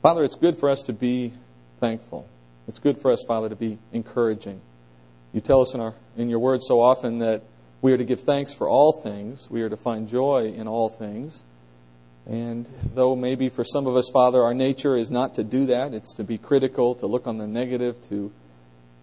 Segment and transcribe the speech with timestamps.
[0.00, 1.32] Father, it's good for us to be
[1.80, 2.28] thankful.
[2.68, 4.60] It's good for us, Father, to be encouraging.
[5.32, 7.42] You tell us in, our, in your word so often that
[7.82, 9.50] we are to give thanks for all things.
[9.50, 11.44] We are to find joy in all things.
[12.26, 15.92] And though maybe for some of us, Father, our nature is not to do that,
[15.94, 18.32] it's to be critical, to look on the negative, to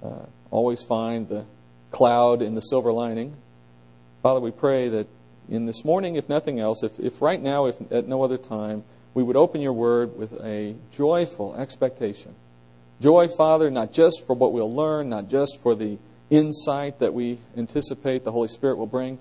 [0.02, 1.46] uh, always find the
[1.92, 3.36] cloud in the silver lining.
[4.24, 5.08] Father, we pray that
[5.50, 8.84] in this morning, if nothing else, if, if right now, if at no other time,
[9.16, 12.36] we would open your word with a joyful expectation.
[13.02, 15.98] Joy, Father, not just for what we'll learn, not just for the
[16.30, 19.18] insight that we anticipate the Holy Spirit will bring,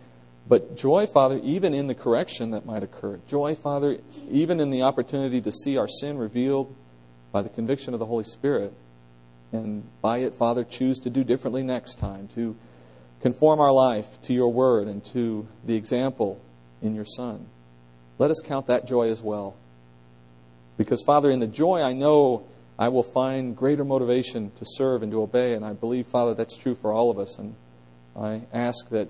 [0.47, 3.19] but joy, Father, even in the correction that might occur.
[3.27, 3.99] Joy, Father,
[4.31, 6.75] even in the opportunity to see our sin revealed
[7.33, 8.73] by the conviction of the Holy Spirit.
[9.53, 12.57] And by it, Father, choose to do differently next time, to
[13.23, 16.41] conform our life to your word and to the example
[16.83, 17.47] in your Son.
[18.19, 19.57] Let us count that joy as well.
[20.77, 22.47] Because, Father, in the joy I know
[22.79, 25.55] I will find greater motivation to serve and to obey.
[25.55, 27.39] And I believe, Father, that's true for all of us.
[27.39, 27.55] And
[28.17, 29.09] I ask that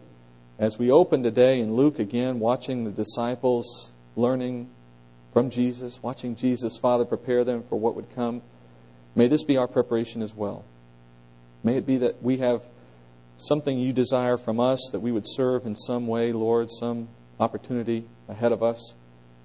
[0.58, 4.68] as we open today in Luke again, watching the disciples learning
[5.32, 8.42] from Jesus, watching Jesus, Father, prepare them for what would come,
[9.16, 10.64] may this be our preparation as well.
[11.64, 12.62] May it be that we have
[13.36, 17.08] something you desire from us, that we would serve in some way, Lord, some
[17.40, 18.94] opportunity ahead of us.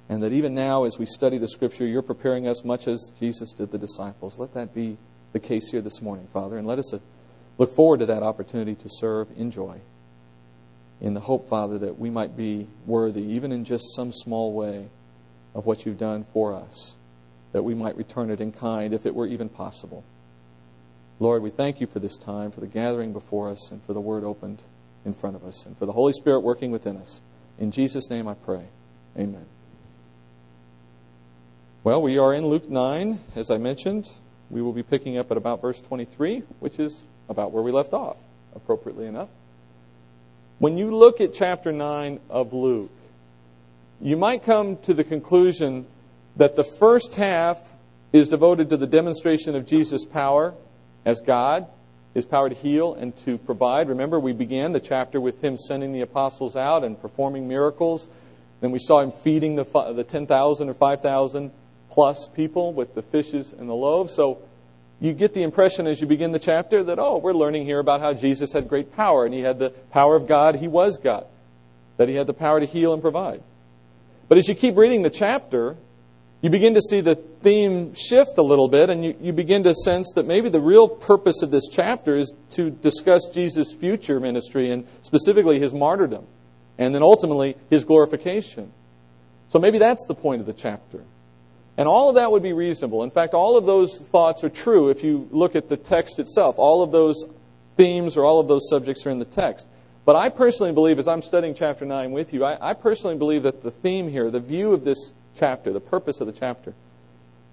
[0.10, 3.54] And that even now, as we study the Scripture, you're preparing us much as Jesus
[3.54, 4.40] did the disciples.
[4.40, 4.98] Let that be
[5.34, 6.58] the case here this morning, Father.
[6.58, 7.00] And let us uh,
[7.60, 9.80] look forward to that opportunity to serve in joy.
[11.00, 14.88] In the hope, Father, that we might be worthy, even in just some small way,
[15.54, 16.98] of what you've done for us.
[17.52, 20.04] That we might return it in kind, if it were even possible.
[21.20, 24.02] Lord, we thank you for this time, for the gathering before us, and for the
[24.02, 24.64] word opened
[25.06, 27.22] in front of us, and for the Holy Spirit working within us.
[27.60, 28.66] In Jesus' name I pray.
[29.18, 29.46] Amen.
[31.90, 34.12] Well, we are in Luke 9, as I mentioned.
[34.52, 37.94] We will be picking up at about verse 23, which is about where we left
[37.94, 38.18] off,
[38.56, 39.30] appropriately enough.
[40.60, 42.92] When you look at chapter 9 of Luke,
[44.00, 45.88] you might come to the conclusion
[46.36, 47.60] that the first half
[48.14, 50.54] is devoted to the demonstration of Jesus' power
[51.06, 51.66] as God,
[52.14, 53.90] his power to heal and to provide.
[53.90, 58.08] Remember, we began the chapter with him sending the apostles out and performing miracles.
[58.62, 61.52] Then we saw him feeding the, the 10,000 or 5,000
[61.90, 64.14] plus people with the fishes and the loaves.
[64.14, 64.42] So
[65.00, 68.02] you get the impression as you begin the chapter that, oh, we're learning here about
[68.02, 70.56] how Jesus had great power and he had the power of God.
[70.56, 71.26] He was God.
[71.98, 73.42] That he had the power to heal and provide.
[74.28, 75.76] But as you keep reading the chapter,
[76.42, 79.74] you begin to see the theme shift a little bit and you, you begin to
[79.74, 84.72] sense that maybe the real purpose of this chapter is to discuss Jesus' future ministry
[84.72, 86.26] and specifically his martyrdom
[86.78, 88.72] and then ultimately his glorification.
[89.50, 91.04] So maybe that's the point of the chapter.
[91.80, 93.04] And all of that would be reasonable.
[93.04, 96.60] In fact, all of those thoughts are true if you look at the text itself.
[96.60, 97.24] All of those
[97.78, 99.66] themes or all of those subjects are in the text.
[100.04, 103.44] But I personally believe, as I'm studying chapter 9 with you, I, I personally believe
[103.44, 106.74] that the theme here, the view of this chapter, the purpose of the chapter,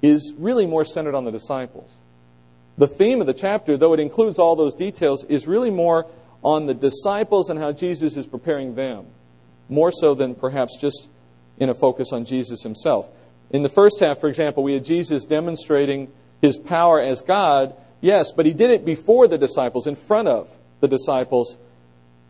[0.02, 1.94] is really more centered on the disciples.
[2.78, 6.04] The theme of the chapter, though it includes all those details, is really more
[6.42, 9.06] on the disciples and how Jesus is preparing them,
[9.68, 11.10] more so than perhaps just
[11.58, 13.08] in a focus on Jesus himself.
[13.50, 18.32] In the first half, for example, we had Jesus demonstrating his power as God, yes,
[18.32, 21.58] but he did it before the disciples, in front of the disciples,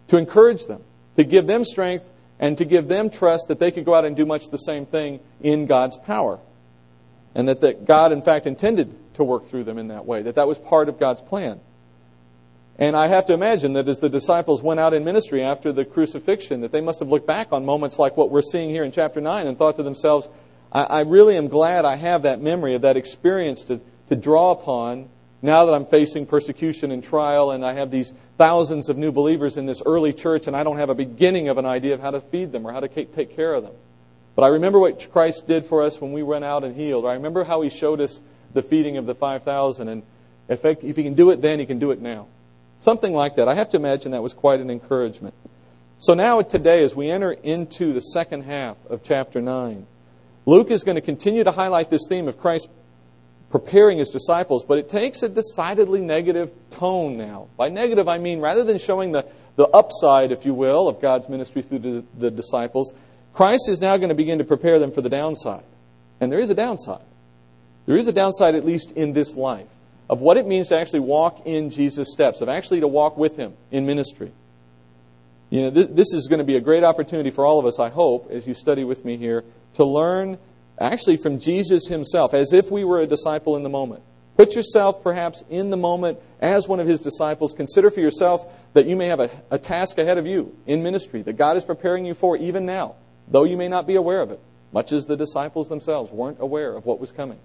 [0.09, 0.82] to encourage them,
[1.16, 4.15] to give them strength, and to give them trust that they could go out and
[4.15, 6.38] do much the same thing in God's power.
[7.34, 10.34] And that, that God, in fact, intended to work through them in that way, that
[10.34, 11.60] that was part of God's plan.
[12.78, 15.87] And I have to imagine that as the disciples went out in ministry after the
[15.87, 18.93] crucifixion, that they must have looked back on moments like what we're seeing here in
[18.93, 20.28] chapter 9 and thought to themselves,
[20.72, 24.53] I, I really am glad I have that memory of that experience to, to draw
[24.53, 25.09] upon
[25.43, 29.56] now that I'm facing persecution and trial and I have these thousands of new believers
[29.56, 32.10] in this early church and I don't have a beginning of an idea of how
[32.10, 33.75] to feed them or how to take care of them.
[34.34, 37.06] But I remember what Christ did for us when we went out and healed.
[37.06, 38.21] I remember how he showed us
[38.53, 40.02] the feeding of the 5,000 and
[40.49, 42.26] if, if he can do it then, he can do it now.
[42.79, 43.49] Something like that.
[43.49, 45.35] I have to imagine that was quite an encouragement.
[45.99, 49.87] So now today, as we enter into the second half of chapter 9,
[50.46, 52.69] Luke is going to continue to highlight this theme of Christ
[53.50, 57.48] preparing his disciples, but it takes a decidedly negative tone now.
[57.56, 59.26] By negative, I mean rather than showing the,
[59.56, 62.94] the upside, if you will, of God's ministry through the, the disciples,
[63.34, 65.64] Christ is now going to begin to prepare them for the downside.
[66.20, 67.04] And there is a downside.
[67.87, 69.69] There is a downside, at least in this life,
[70.08, 73.37] of what it means to actually walk in Jesus' steps, of actually to walk with
[73.37, 74.32] him in ministry.
[75.50, 77.88] You know, this is going to be a great opportunity for all of us, I
[77.88, 79.44] hope, as you study with me here,
[79.76, 80.38] to learn
[80.78, 84.02] actually from Jesus himself, as if we were a disciple in the moment.
[84.37, 87.55] Put yourself perhaps in the moment as one of his disciples.
[87.55, 91.23] Consider for yourself that you may have a, a, task ahead of you in ministry
[91.23, 92.96] that God is preparing you for even now,
[93.28, 94.40] though you may not be aware of it,
[94.73, 97.38] much as the disciples themselves weren't aware of what was coming.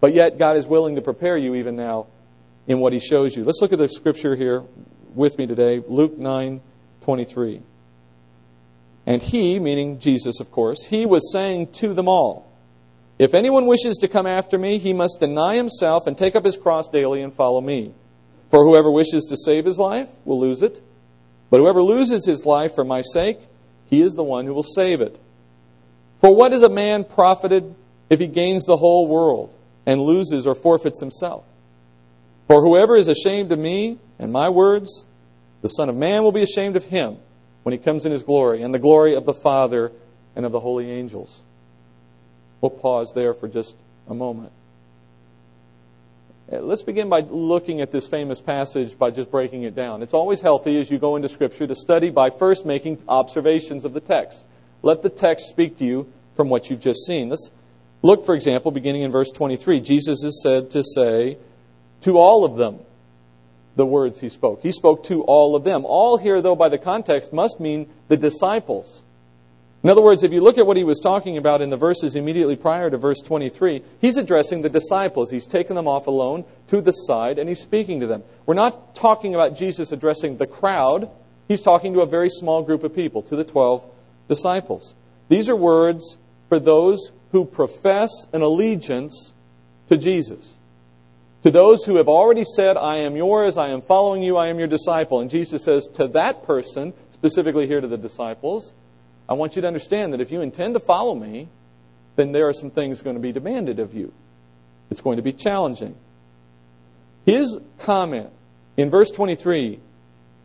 [0.00, 2.06] But yet, God is willing to prepare you even now
[2.66, 3.44] in what he shows you.
[3.44, 4.62] Let's look at the scripture here
[5.14, 6.60] with me today Luke 9
[7.02, 7.62] 23.
[9.06, 12.50] And he, meaning Jesus, of course, he was saying to them all,
[13.18, 16.56] If anyone wishes to come after me, he must deny himself and take up his
[16.56, 17.94] cross daily and follow me.
[18.50, 20.80] For whoever wishes to save his life will lose it,
[21.50, 23.38] but whoever loses his life for my sake,
[23.88, 25.20] he is the one who will save it.
[26.20, 27.74] For what is a man profited
[28.10, 29.54] if he gains the whole world
[29.84, 31.44] and loses or forfeits himself?
[32.48, 35.04] For whoever is ashamed of me and my words,
[35.62, 37.18] the Son of Man will be ashamed of him
[37.66, 39.90] when he comes in his glory and the glory of the Father
[40.36, 41.42] and of the holy angels.
[42.60, 43.74] We'll pause there for just
[44.06, 44.52] a moment.
[46.52, 50.00] Uh, let's begin by looking at this famous passage by just breaking it down.
[50.00, 53.94] It's always healthy as you go into Scripture to study by first making observations of
[53.94, 54.44] the text.
[54.82, 57.30] Let the text speak to you from what you've just seen.
[57.30, 57.50] Let's
[58.00, 59.80] look, for example, beginning in verse 23.
[59.80, 61.36] Jesus is said to say
[62.02, 62.78] to all of them,
[63.76, 64.62] the words he spoke.
[64.62, 65.84] He spoke to all of them.
[65.84, 69.04] All here, though, by the context, must mean the disciples.
[69.82, 72.16] In other words, if you look at what he was talking about in the verses
[72.16, 75.30] immediately prior to verse 23, he's addressing the disciples.
[75.30, 78.24] He's taken them off alone to the side and he's speaking to them.
[78.46, 81.08] We're not talking about Jesus addressing the crowd.
[81.46, 83.88] He's talking to a very small group of people, to the 12
[84.28, 84.96] disciples.
[85.28, 86.16] These are words
[86.48, 89.34] for those who profess an allegiance
[89.88, 90.55] to Jesus.
[91.46, 94.58] To those who have already said, I am yours, I am following you, I am
[94.58, 95.20] your disciple.
[95.20, 98.74] And Jesus says to that person, specifically here to the disciples,
[99.28, 101.46] I want you to understand that if you intend to follow me,
[102.16, 104.12] then there are some things going to be demanded of you.
[104.90, 105.94] It's going to be challenging.
[107.24, 108.30] His comment
[108.76, 109.78] in verse 23,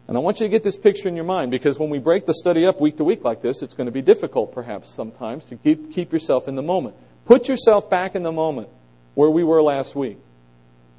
[0.08, 2.28] and I want you to get this picture in your mind because when we break
[2.28, 5.46] the study up week to week like this, it's going to be difficult perhaps sometimes
[5.46, 6.96] to keep, keep yourself in the moment.
[7.26, 8.70] Put yourself back in the moment
[9.16, 10.20] where we were last week.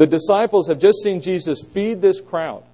[0.03, 2.65] The disciples have just seen Jesus feed this crowd.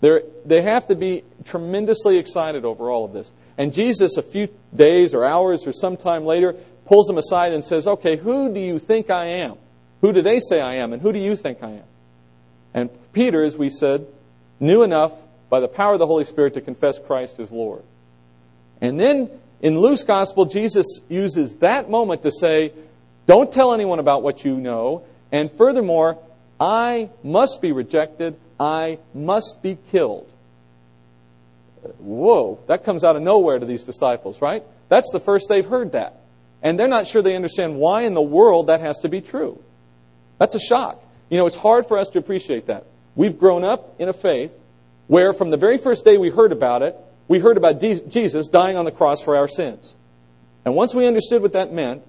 [0.00, 3.30] They're, they have to be tremendously excited over all of this.
[3.56, 6.56] And Jesus, a few days or hours or sometime later,
[6.86, 9.54] pulls them aside and says, Okay, who do you think I am?
[10.00, 10.92] Who do they say I am?
[10.92, 11.84] And who do you think I am?
[12.74, 14.04] And Peter, as we said,
[14.58, 15.12] knew enough
[15.50, 17.84] by the power of the Holy Spirit to confess Christ as Lord.
[18.80, 19.30] And then
[19.62, 22.72] in Luke's gospel, Jesus uses that moment to say,
[23.26, 25.04] Don't tell anyone about what you know.
[25.30, 26.18] And furthermore,
[26.60, 28.36] I must be rejected.
[28.58, 30.30] I must be killed.
[31.98, 34.62] Whoa, that comes out of nowhere to these disciples, right?
[34.88, 36.20] That's the first they've heard that.
[36.62, 39.62] And they're not sure they understand why in the world that has to be true.
[40.38, 41.02] That's a shock.
[41.28, 42.86] You know, it's hard for us to appreciate that.
[43.14, 44.52] We've grown up in a faith
[45.06, 46.96] where from the very first day we heard about it,
[47.28, 49.96] we heard about Jesus dying on the cross for our sins.
[50.64, 52.02] And once we understood what that meant,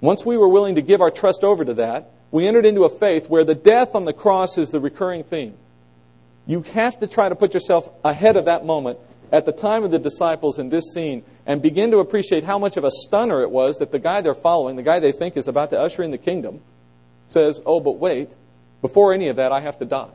[0.00, 2.88] once we were willing to give our trust over to that, we entered into a
[2.88, 5.54] faith where the death on the cross is the recurring theme.
[6.46, 8.98] You have to try to put yourself ahead of that moment
[9.32, 12.76] at the time of the disciples in this scene and begin to appreciate how much
[12.76, 15.48] of a stunner it was that the guy they're following, the guy they think is
[15.48, 16.60] about to usher in the kingdom,
[17.26, 18.34] says, Oh, but wait,
[18.82, 20.10] before any of that, I have to die.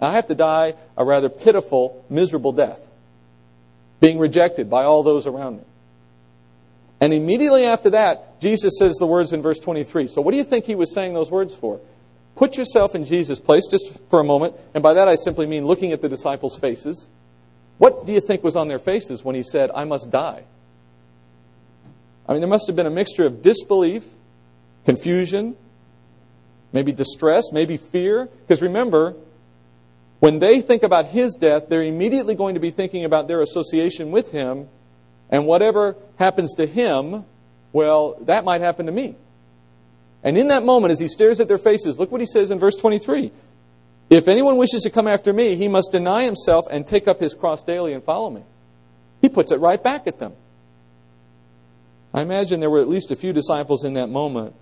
[0.00, 2.80] I have to die a rather pitiful, miserable death,
[4.00, 5.64] being rejected by all those around me.
[7.00, 10.08] And immediately after that, Jesus says the words in verse 23.
[10.08, 11.80] So, what do you think he was saying those words for?
[12.34, 14.54] Put yourself in Jesus' place just for a moment.
[14.74, 17.08] And by that, I simply mean looking at the disciples' faces.
[17.78, 20.44] What do you think was on their faces when he said, I must die?
[22.28, 24.04] I mean, there must have been a mixture of disbelief,
[24.84, 25.56] confusion,
[26.72, 28.28] maybe distress, maybe fear.
[28.42, 29.14] Because remember,
[30.20, 34.10] when they think about his death, they're immediately going to be thinking about their association
[34.10, 34.68] with him
[35.30, 37.24] and whatever happens to him,
[37.72, 39.16] well, that might happen to me.
[40.22, 42.58] And in that moment, as he stares at their faces, look what he says in
[42.58, 43.30] verse 23.
[44.10, 47.34] If anyone wishes to come after me, he must deny himself and take up his
[47.34, 48.42] cross daily and follow me.
[49.20, 50.32] He puts it right back at them.
[52.14, 54.54] I imagine there were at least a few disciples in that moment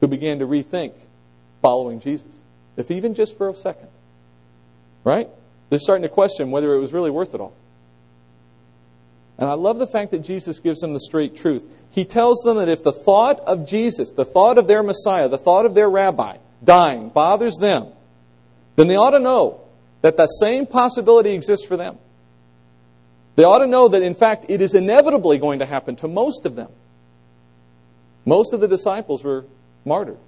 [0.00, 0.92] who began to rethink
[1.62, 2.42] following Jesus,
[2.76, 3.88] if even just for a second.
[5.04, 5.28] Right?
[5.70, 7.54] They're starting to question whether it was really worth it all.
[9.38, 11.66] And I love the fact that Jesus gives them the straight truth.
[11.90, 15.38] He tells them that if the thought of Jesus, the thought of their Messiah, the
[15.38, 17.86] thought of their rabbi dying bothers them,
[18.76, 19.60] then they ought to know
[20.02, 21.98] that that same possibility exists for them.
[23.36, 26.46] They ought to know that, in fact, it is inevitably going to happen to most
[26.46, 26.70] of them.
[28.24, 29.44] Most of the disciples were
[29.84, 30.18] martyred.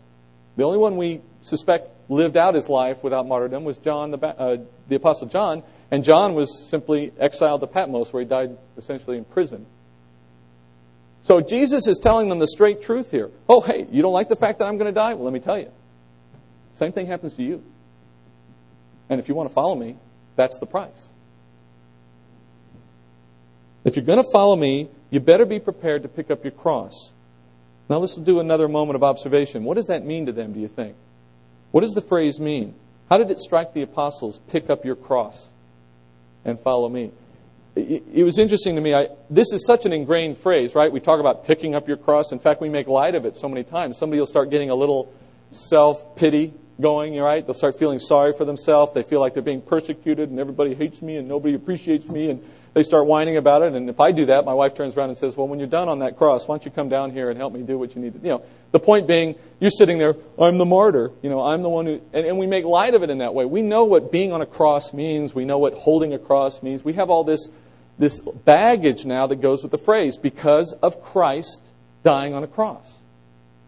[0.57, 4.59] The only one we suspect lived out his life without martyrdom was John, the, uh,
[4.89, 9.25] the Apostle John, and John was simply exiled to Patmos, where he died essentially in
[9.25, 9.67] prison.
[11.23, 13.31] So Jesus is telling them the straight truth here.
[13.49, 15.15] Oh, hey, you don't like the fact that I'm going to die?
[15.15, 15.71] Well, let me tell you.
[16.75, 17.63] Same thing happens to you.
[19.09, 19.97] And if you want to follow me,
[20.37, 21.11] that's the price.
[23.85, 27.13] If you're going to follow me, you better be prepared to pick up your cross.
[27.89, 29.65] Now let's do another moment of observation.
[29.65, 30.95] What does that mean to them, do you think?
[31.71, 32.75] What does the phrase mean?
[33.09, 34.41] How did it strike the apostles?
[34.49, 35.49] Pick up your cross
[36.49, 37.13] and follow me.
[37.77, 38.93] It was interesting to me.
[38.93, 40.91] I, this is such an ingrained phrase, right?
[40.91, 42.33] We talk about picking up your cross.
[42.33, 43.99] In fact, we make light of it so many times.
[43.99, 45.13] Somebody will start getting a little
[45.53, 47.45] self pity going, right?
[47.45, 48.95] They'll start feeling sorry for themselves.
[48.95, 52.43] They feel like they're being persecuted and everybody hates me and nobody appreciates me and
[52.75, 53.75] they start whining about it.
[53.75, 55.89] And if I do that, my wife turns around and says, Well, when you're done
[55.89, 58.03] on that cross, why don't you come down here and help me do what you
[58.03, 61.11] need to You know, the point being, you're sitting there, I'm the martyr.
[61.23, 63.35] You know, I'm the one who, and, and we make light of it in that
[63.35, 63.45] way.
[63.45, 65.35] We know what being on a cross means.
[65.35, 66.85] We know what holding a cross means.
[66.85, 67.49] We have all this,
[67.99, 71.63] this baggage now that goes with the phrase because of Christ
[72.03, 73.01] dying on a cross.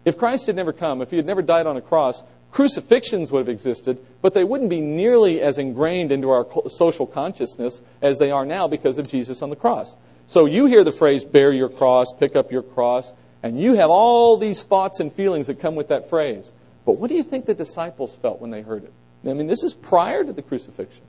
[0.05, 3.39] If Christ had never come, if he had never died on a cross, crucifixions would
[3.39, 8.31] have existed, but they wouldn't be nearly as ingrained into our social consciousness as they
[8.31, 9.95] are now because of Jesus on the cross.
[10.27, 13.89] So you hear the phrase, bear your cross, pick up your cross, and you have
[13.89, 16.51] all these thoughts and feelings that come with that phrase.
[16.85, 18.93] But what do you think the disciples felt when they heard it?
[19.27, 21.03] I mean, this is prior to the crucifixion.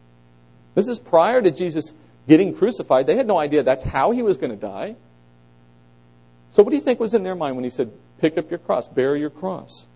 [0.75, 1.95] This is prior to Jesus
[2.29, 3.07] getting crucified.
[3.07, 4.97] They had no idea that's how he was going to die.
[6.51, 8.59] So what do you think was in their mind when he said, pick up your
[8.59, 9.87] cross, bear your cross?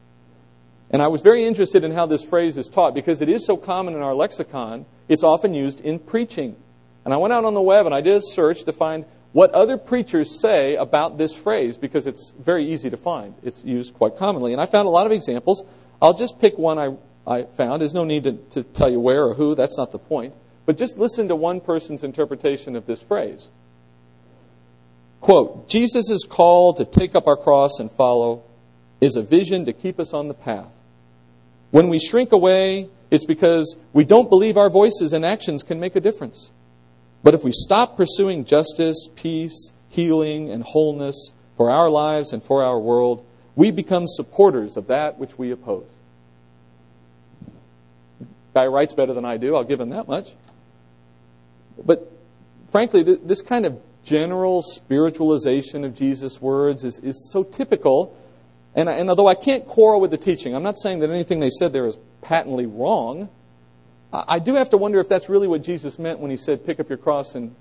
[0.90, 3.56] And I was very interested in how this phrase is taught because it is so
[3.56, 4.86] common in our lexicon.
[5.08, 6.56] It's often used in preaching.
[7.04, 9.04] And I went out on the web and I did a search to find
[9.36, 13.34] what other preachers say about this phrase because it's very easy to find.
[13.42, 14.52] It's used quite commonly.
[14.52, 15.62] And I found a lot of examples.
[16.00, 17.82] I'll just pick one I, I found.
[17.82, 19.54] There's no need to, to tell you where or who.
[19.54, 20.32] That's not the point.
[20.64, 23.50] But just listen to one person's interpretation of this phrase.
[25.20, 28.42] Quote, Jesus' call to take up our cross and follow
[29.02, 30.72] is a vision to keep us on the path.
[31.72, 35.94] When we shrink away, it's because we don't believe our voices and actions can make
[35.94, 36.52] a difference.
[37.26, 42.62] But if we stop pursuing justice, peace, healing, and wholeness for our lives and for
[42.62, 45.90] our world, we become supporters of that which we oppose.
[48.54, 50.36] Guy writes better than I do, I'll give him that much.
[51.84, 52.12] But
[52.70, 58.16] frankly, this kind of general spiritualization of Jesus' words is, is so typical
[58.76, 61.50] and, and although I can't quarrel with the teaching, I'm not saying that anything they
[61.50, 63.30] said there is patently wrong.
[64.12, 66.80] I do have to wonder if that's really what Jesus meant when he said, pick
[66.80, 67.54] up your cross and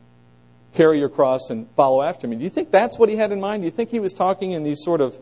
[0.73, 2.35] carry your cross and follow after me.
[2.35, 3.63] Do you think that's what he had in mind?
[3.63, 5.17] Do you think he was talking in these sort of,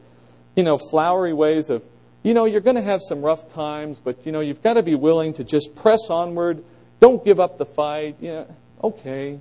[0.55, 1.83] you know, flowery ways of,
[2.23, 4.83] you know, you're going to have some rough times, but, you know, you've got to
[4.83, 6.63] be willing to just press onward.
[6.99, 8.17] Don't give up the fight.
[8.19, 8.45] Yeah,
[8.83, 9.39] okay.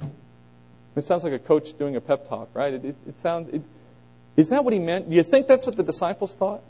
[0.95, 2.75] It sounds like a coach doing a pep talk, right?
[2.75, 3.63] It, it, it sounds, it,
[4.37, 5.09] is that what he meant?
[5.09, 6.63] Do you think that's what the disciples thought?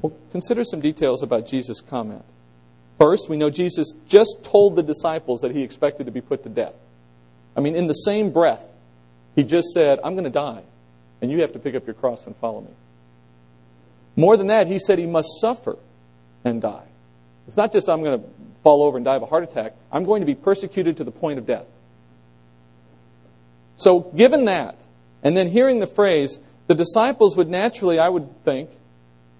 [0.00, 2.24] Well, consider some details about Jesus' comment.
[2.98, 6.48] First, we know Jesus just told the disciples that he expected to be put to
[6.48, 6.74] death.
[7.56, 8.64] I mean, in the same breath,
[9.34, 10.62] he just said, I'm going to die,
[11.20, 12.70] and you have to pick up your cross and follow me.
[14.16, 15.78] More than that, he said he must suffer
[16.44, 16.84] and die.
[17.46, 18.28] It's not just I'm going to
[18.62, 21.10] fall over and die of a heart attack, I'm going to be persecuted to the
[21.10, 21.66] point of death.
[23.76, 24.76] So, given that,
[25.22, 28.70] and then hearing the phrase, the disciples would naturally, I would think,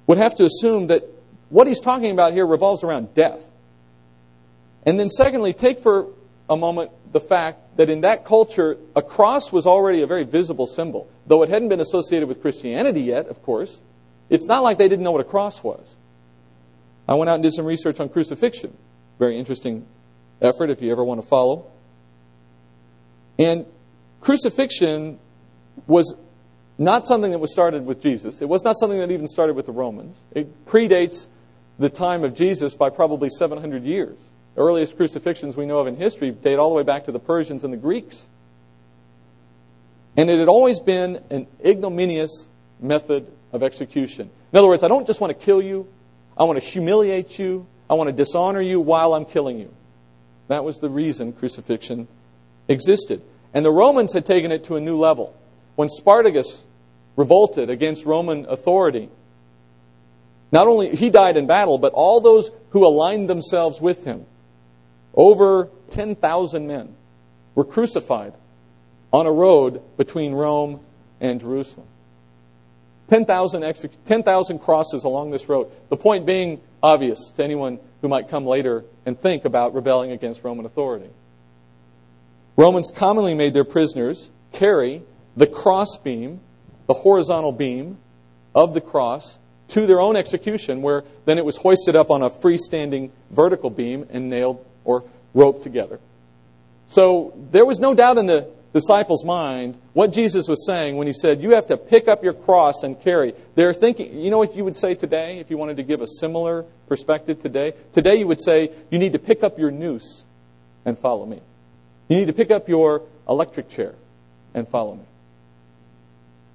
[0.06, 1.04] would have to assume that
[1.52, 3.44] what he's talking about here revolves around death.
[4.86, 6.08] And then, secondly, take for
[6.48, 10.66] a moment the fact that in that culture, a cross was already a very visible
[10.66, 11.08] symbol.
[11.26, 13.82] Though it hadn't been associated with Christianity yet, of course,
[14.30, 15.96] it's not like they didn't know what a cross was.
[17.06, 18.74] I went out and did some research on crucifixion.
[19.18, 19.84] Very interesting
[20.40, 21.66] effort if you ever want to follow.
[23.38, 23.66] And
[24.22, 25.18] crucifixion
[25.86, 26.18] was
[26.78, 28.40] not something that was started with Jesus.
[28.40, 30.16] It was not something that even started with the Romans.
[30.32, 31.26] It predates
[31.82, 34.16] the time of Jesus by probably 700 years.
[34.54, 37.18] The earliest crucifixions we know of in history date all the way back to the
[37.18, 38.28] Persians and the Greeks.
[40.16, 42.48] And it had always been an ignominious
[42.80, 44.30] method of execution.
[44.52, 45.88] In other words, I don't just want to kill you,
[46.36, 49.72] I want to humiliate you, I want to dishonor you while I'm killing you.
[50.48, 52.08] That was the reason crucifixion
[52.68, 53.22] existed.
[53.54, 55.34] And the Romans had taken it to a new level
[55.76, 56.64] when Spartacus
[57.16, 59.08] revolted against Roman authority,
[60.52, 64.26] not only he died in battle, but all those who aligned themselves with him,
[65.14, 66.94] over 10,000 men,
[67.54, 68.34] were crucified
[69.12, 70.80] on a road between Rome
[71.20, 71.86] and Jerusalem.
[73.08, 75.70] 10,000 10, crosses along this road.
[75.90, 80.44] The point being obvious to anyone who might come later and think about rebelling against
[80.44, 81.10] Roman authority.
[82.56, 85.02] Romans commonly made their prisoners carry
[85.36, 86.40] the cross beam,
[86.86, 87.98] the horizontal beam
[88.54, 89.38] of the cross,
[89.72, 94.06] to their own execution, where then it was hoisted up on a freestanding vertical beam
[94.10, 95.98] and nailed or roped together.
[96.88, 101.12] So there was no doubt in the disciples' mind what Jesus was saying when he
[101.12, 103.34] said, You have to pick up your cross and carry.
[103.54, 106.06] They're thinking, you know what you would say today if you wanted to give a
[106.06, 107.72] similar perspective today?
[107.92, 110.26] Today you would say, You need to pick up your noose
[110.84, 111.40] and follow me.
[112.08, 113.94] You need to pick up your electric chair
[114.52, 115.04] and follow me.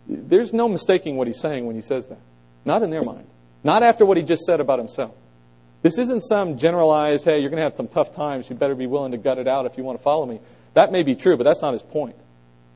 [0.07, 2.19] There's no mistaking what he's saying when he says that.
[2.67, 3.25] Not in their mind.
[3.63, 5.15] Not after what he just said about himself.
[5.83, 8.49] This isn't some generalized, hey, you're going to have some tough times.
[8.49, 10.41] You better be willing to gut it out if you want to follow me.
[10.73, 12.17] That may be true, but that's not his point.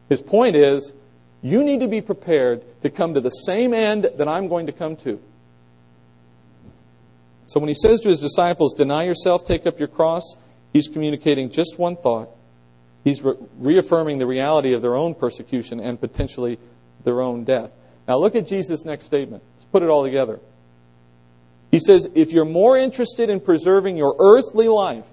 [0.08, 0.94] His point is,
[1.42, 4.72] you need to be prepared to come to the same end that I'm going to
[4.72, 5.22] come to.
[7.46, 10.38] So when he says to his disciples, deny yourself, take up your cross,
[10.72, 12.30] he's communicating just one thought.
[13.04, 16.60] He's re- reaffirming the reality of their own persecution and potentially
[17.04, 17.74] their own death.
[18.08, 19.44] Now look at Jesus' next statement.
[19.72, 20.40] Put it all together.
[21.72, 25.08] He says, if you're more interested in preserving your earthly life,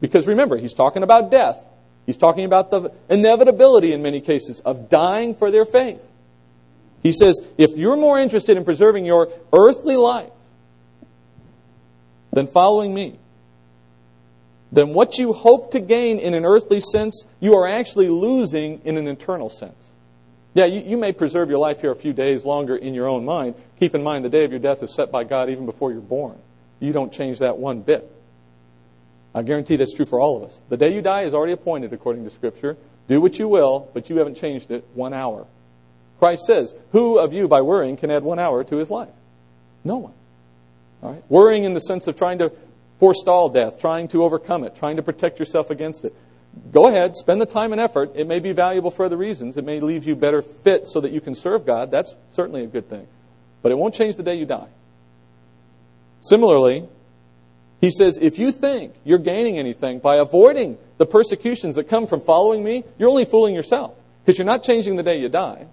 [0.00, 1.58] because remember, he's talking about death.
[2.04, 6.02] He's talking about the inevitability in many cases of dying for their faith.
[7.02, 10.30] He says, if you're more interested in preserving your earthly life
[12.32, 13.18] than following me,
[14.70, 18.96] then what you hope to gain in an earthly sense, you are actually losing in
[18.98, 19.88] an eternal sense.
[20.56, 23.26] Yeah, you, you, may preserve your life here a few days longer in your own
[23.26, 23.56] mind.
[23.78, 26.00] Keep in mind the day of your death is set by God even before you're
[26.00, 26.38] born.
[26.80, 28.10] You don't change that one bit.
[29.34, 30.62] I guarantee that's true for all of us.
[30.70, 32.78] The day you die is already appointed according to Scripture.
[33.06, 35.46] Do what you will, but you haven't changed it one hour.
[36.20, 39.12] Christ says, Who of you by worrying can add one hour to his life?
[39.84, 40.14] No one.
[41.02, 41.22] All right?
[41.28, 42.50] Worrying in the sense of trying to
[42.98, 46.14] forestall death, trying to overcome it, trying to protect yourself against it
[46.72, 48.12] go ahead, spend the time and effort.
[48.14, 49.56] It may be valuable for other reasons.
[49.56, 51.90] It may leave you better fit so that you can serve God.
[51.90, 53.06] That's certainly a good thing.
[53.62, 54.68] But it won't change the day you die.
[56.20, 56.88] Similarly,
[57.80, 62.20] he says, if you think you're gaining anything by avoiding the persecutions that come from
[62.20, 65.66] following me, you're only fooling yourself because you're not changing the day you die.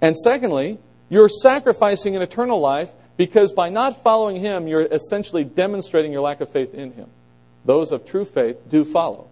[0.00, 6.12] And secondly, you're sacrificing an eternal life because by not following him, you're essentially demonstrating
[6.12, 7.08] your lack of faith in him.
[7.64, 9.28] Those of true faith do follow.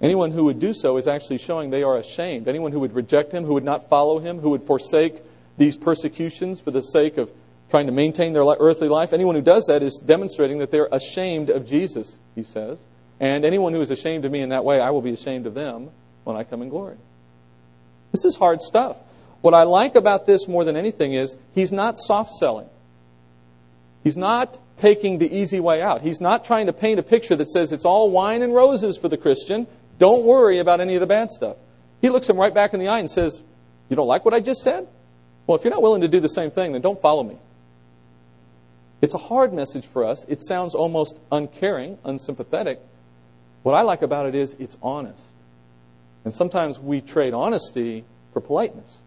[0.00, 2.48] Anyone who would do so is actually showing they are ashamed.
[2.48, 5.14] Anyone who would reject him, who would not follow him, who would forsake
[5.56, 7.32] these persecutions for the sake of
[7.70, 11.50] trying to maintain their earthly life, anyone who does that is demonstrating that they're ashamed
[11.50, 12.84] of Jesus, he says.
[13.20, 15.54] And anyone who is ashamed of me in that way, I will be ashamed of
[15.54, 15.90] them
[16.24, 16.96] when I come in glory.
[18.12, 19.00] This is hard stuff.
[19.40, 22.68] What I like about this more than anything is he's not soft selling.
[24.02, 26.02] He's not taking the easy way out.
[26.02, 29.08] He's not trying to paint a picture that says it's all wine and roses for
[29.08, 29.66] the Christian.
[29.98, 31.56] Don't worry about any of the bad stuff.
[32.00, 33.42] He looks him right back in the eye and says,
[33.88, 34.88] You don't like what I just said?
[35.46, 37.38] Well, if you're not willing to do the same thing, then don't follow me.
[39.02, 40.24] It's a hard message for us.
[40.28, 42.80] It sounds almost uncaring, unsympathetic.
[43.62, 45.22] What I like about it is it's honest.
[46.24, 49.02] And sometimes we trade honesty for politeness.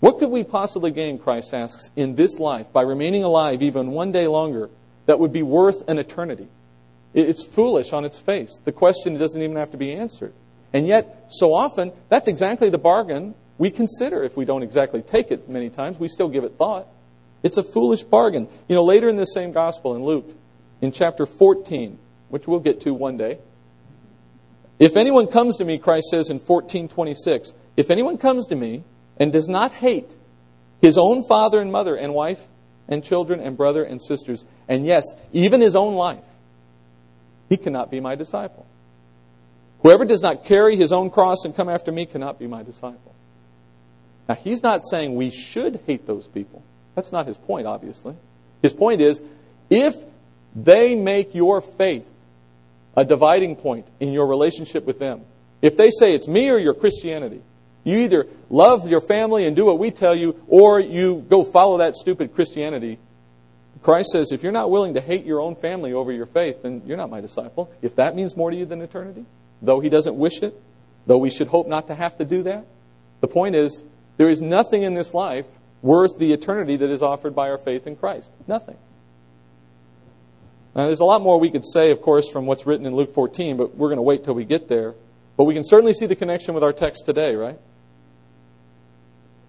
[0.00, 4.12] What could we possibly gain, Christ asks, in this life by remaining alive even one
[4.12, 4.70] day longer
[5.06, 6.48] that would be worth an eternity?
[7.16, 8.60] It's foolish on its face.
[8.64, 10.34] The question doesn't even have to be answered.
[10.72, 15.30] And yet, so often, that's exactly the bargain we consider if we don't exactly take
[15.30, 15.98] it many times.
[15.98, 16.86] We still give it thought.
[17.42, 18.48] It's a foolish bargain.
[18.68, 20.28] You know, later in this same gospel in Luke,
[20.82, 21.98] in chapter 14,
[22.28, 23.38] which we'll get to one day,
[24.78, 28.84] if anyone comes to me, Christ says in 1426, if anyone comes to me
[29.16, 30.14] and does not hate
[30.82, 32.44] his own father and mother and wife
[32.88, 36.24] and children and brother and sisters, and yes, even his own life,
[37.48, 38.66] he cannot be my disciple.
[39.82, 43.14] Whoever does not carry his own cross and come after me cannot be my disciple.
[44.28, 46.62] Now, he's not saying we should hate those people.
[46.94, 48.16] That's not his point, obviously.
[48.62, 49.22] His point is
[49.70, 49.94] if
[50.56, 52.08] they make your faith
[52.96, 55.20] a dividing point in your relationship with them,
[55.62, 57.42] if they say it's me or your Christianity,
[57.84, 61.78] you either love your family and do what we tell you, or you go follow
[61.78, 62.98] that stupid Christianity
[63.86, 66.82] Christ says, if you're not willing to hate your own family over your faith, then
[66.86, 67.70] you're not my disciple.
[67.82, 69.24] If that means more to you than eternity,
[69.62, 70.60] though he doesn't wish it,
[71.06, 72.66] though we should hope not to have to do that,
[73.20, 73.84] the point is,
[74.16, 75.46] there is nothing in this life
[75.82, 78.28] worth the eternity that is offered by our faith in Christ.
[78.48, 78.76] Nothing.
[80.74, 83.14] Now, there's a lot more we could say, of course, from what's written in Luke
[83.14, 84.94] 14, but we're going to wait till we get there.
[85.36, 87.60] But we can certainly see the connection with our text today, right?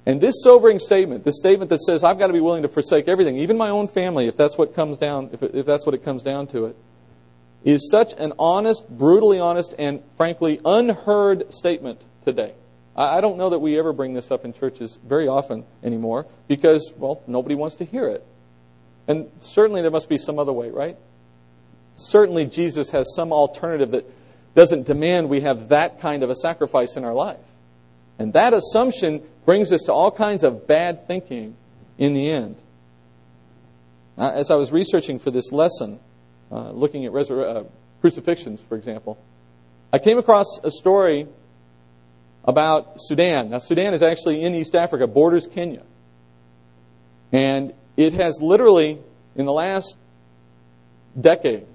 [0.08, 3.10] And this sobering statement, this statement that says I've got to be willing to forsake
[3.10, 6.06] everything, even my own family, if that's what comes down, if, if that's what it
[6.06, 6.78] comes down to it,
[7.66, 12.54] is such an honest, brutally honest, and frankly unheard statement today.
[12.96, 16.26] I, I don't know that we ever bring this up in churches very often anymore
[16.48, 18.26] because, well, nobody wants to hear it.
[19.10, 20.96] And certainly there must be some other way, right?
[21.96, 24.06] Certainly Jesus has some alternative that
[24.56, 27.40] doesn't demand we have that kind of a sacrifice in our life.
[28.20, 31.56] And that assumption brings us to all kinds of bad thinking
[31.98, 32.56] in the end.
[34.18, 36.00] As I was researching for this lesson,
[36.52, 37.64] uh, looking at resur- uh,
[38.02, 39.18] crucifixions, for example,
[39.94, 41.28] I came across a story
[42.44, 43.50] about Sudan.
[43.50, 45.84] Now, Sudan is actually in East Africa, borders Kenya.
[47.32, 49.00] And it has literally,
[49.36, 49.98] in the last
[51.20, 51.66] decade,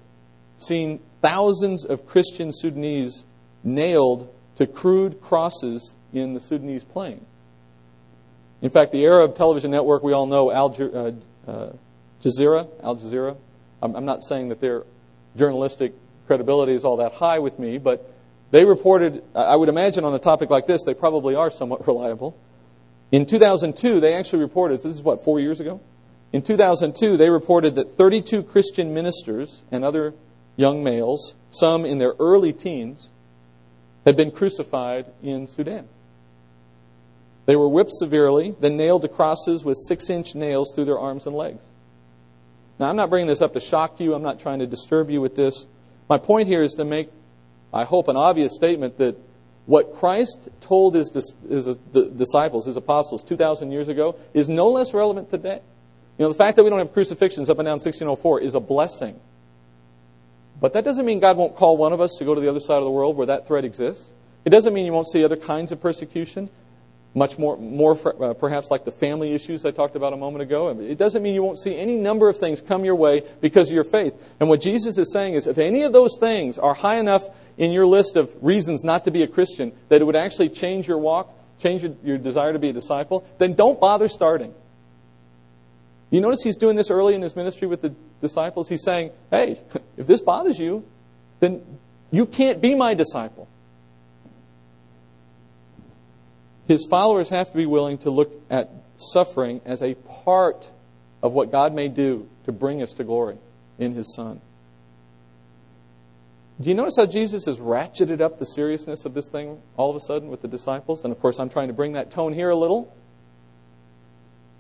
[0.57, 3.25] seen thousands of Christian Sudanese
[3.63, 7.25] nailed to crude crosses in the Sudanese plain.
[8.61, 11.73] In fact, the Arab television network we all know, Al uh, uh,
[12.23, 13.37] Jazeera, Al Jazeera.
[13.83, 14.85] I'm, I'm not saying that their
[15.37, 15.93] journalistic
[16.27, 18.09] credibility is all that high with me, but
[18.53, 22.37] they reported, I would imagine on a topic like this, they probably are somewhat reliable.
[23.11, 25.81] In 2002, they actually reported, this is what, four years ago?
[26.33, 30.15] In 2002, they reported that 32 Christian ministers and other
[30.57, 33.11] young males, some in their early teens,
[34.07, 35.89] had been crucified in Sudan.
[37.47, 41.27] They were whipped severely, then nailed to crosses with six inch nails through their arms
[41.27, 41.65] and legs.
[42.79, 44.15] Now, I'm not bringing this up to shock you.
[44.15, 45.67] I'm not trying to disturb you with this.
[46.09, 47.09] My point here is to make,
[47.73, 49.17] I hope, an obvious statement that
[49.67, 51.13] what Christ told his,
[51.49, 51.75] his uh,
[52.17, 55.61] disciples, his apostles, 2,000 years ago, is no less relevant today.
[56.19, 58.61] You know, the fact that we don't have crucifixions up and down 1604 is a
[58.61, 59.19] blessing.
[60.61, 62.61] But that doesn't mean God won't call one of us to go to the other
[62.61, 64.13] side of the world where that threat exists.
[64.45, 66.51] It doesn't mean you won't see other kinds of persecution,
[67.15, 70.71] much more, more uh, perhaps like the family issues I talked about a moment ago.
[70.81, 73.75] It doesn't mean you won't see any number of things come your way because of
[73.75, 74.15] your faith.
[74.41, 77.25] And what Jesus is saying is if any of those things are high enough
[77.59, 80.89] in your list of reasons not to be a Christian that it would actually change
[80.89, 84.55] your walk, change your, your desire to be a disciple, then don't bother starting.
[86.11, 88.69] You notice he's doing this early in his ministry with the disciples.
[88.69, 89.59] He's saying, hey,
[89.97, 90.85] if this bothers you,
[91.41, 91.63] then
[92.11, 93.49] you can't be my disciple.
[96.69, 100.71] His followers have to be willing to look at suffering as a part
[101.23, 103.37] of what God may do to bring us to glory
[103.79, 104.41] in His Son.
[106.61, 109.97] Do you notice how Jesus has ratcheted up the seriousness of this thing all of
[109.97, 111.03] a sudden with the disciples?
[111.05, 112.95] And of course, I'm trying to bring that tone here a little.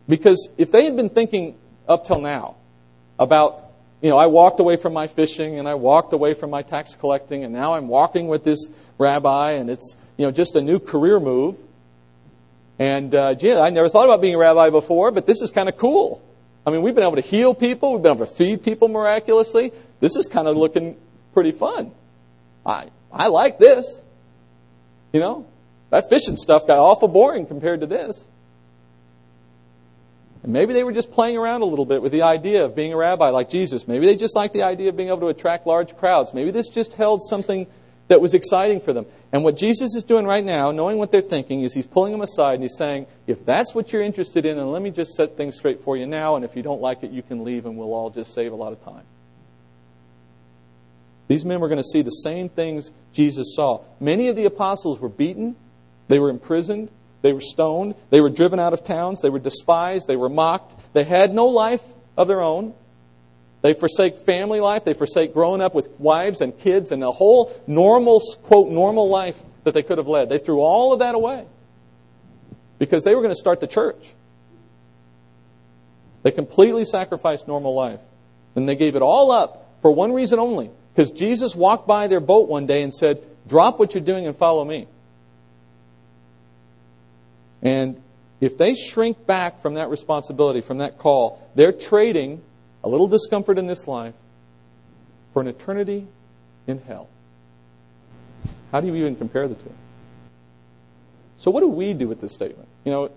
[0.09, 1.57] Because if they had been thinking
[1.89, 2.57] up till now
[3.19, 6.63] about, you know, I walked away from my fishing and I walked away from my
[6.63, 10.61] tax collecting and now I'm walking with this rabbi and it's, you know, just a
[10.61, 11.57] new career move.
[12.83, 15.69] And, uh, gee, I never thought about being a rabbi before, but this is kind
[15.69, 16.21] of cool.
[16.67, 17.93] I mean, we've been able to heal people.
[17.93, 19.71] We've been able to feed people miraculously.
[20.01, 20.97] This is kind of looking
[21.33, 21.93] pretty fun.
[22.67, 24.03] I, I like this.
[25.13, 25.47] You know,
[25.91, 28.27] that fishing stuff got awful boring compared to this.
[30.43, 32.93] And maybe they were just playing around a little bit with the idea of being
[32.93, 33.87] a rabbi like Jesus.
[33.87, 36.35] Maybe they just liked the idea of being able to attract large crowds.
[36.35, 37.69] Maybe this just held something
[38.09, 39.07] that was exciting for them.
[39.33, 42.21] And what Jesus is doing right now, knowing what they're thinking, is he's pulling them
[42.21, 45.37] aside and he's saying, if that's what you're interested in, then let me just set
[45.37, 46.37] things straight for you now.
[46.37, 48.57] And if you don't like it, you can leave and we'll all just save a
[48.57, 49.05] lot of time.
[51.29, 53.83] These men were going to see the same things Jesus saw.
[54.01, 55.57] Many of the apostles were beaten,
[56.09, 56.91] they were imprisoned,
[57.23, 57.95] they were stoned.
[58.11, 59.23] They were driven out of towns.
[59.23, 60.09] They were despised.
[60.09, 60.75] They were mocked.
[60.93, 61.83] They had no life
[62.17, 62.75] of their own.
[63.63, 64.85] They forsake family life.
[64.85, 69.41] They forsake growing up with wives and kids and the whole normal, quote, normal life
[69.65, 70.29] that they could have led.
[70.29, 71.47] They threw all of that away
[72.79, 74.15] because they were going to start the church.
[76.25, 78.01] They completely sacrificed normal life.
[78.55, 82.21] And they gave it all up for one reason only because Jesus walked by their
[82.21, 84.87] boat one day and said, Drop what you're doing and follow me.
[87.63, 88.01] And
[88.41, 92.43] if they shrink back from that responsibility, from that call, they're trading
[92.85, 94.15] a little discomfort in this life
[95.33, 96.07] for an eternity
[96.67, 97.09] in hell.
[98.71, 99.73] How do you even compare the two?
[101.37, 102.69] So, what do we do with this statement?
[102.85, 103.11] You know,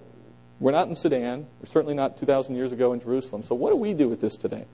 [0.59, 1.45] we're not in Sudan.
[1.59, 3.43] We're certainly not 2,000 years ago in Jerusalem.
[3.43, 4.65] So, what do we do with this today?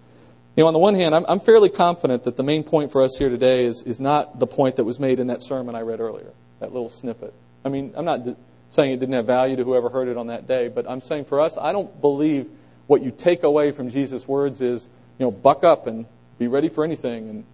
[0.56, 3.02] You know, on the one hand, I'm, I'm fairly confident that the main point for
[3.02, 5.82] us here today is, is not the point that was made in that sermon I
[5.82, 7.34] read earlier, that little snippet.
[7.64, 8.28] I mean, I'm not
[8.70, 11.26] saying it didn't have value to whoever heard it on that day, but I'm saying
[11.26, 12.50] for us, I don't believe
[12.92, 16.06] what you take away from Jesus' words is, you know, buck up and
[16.38, 17.30] be ready for anything.
[17.30, 17.46] And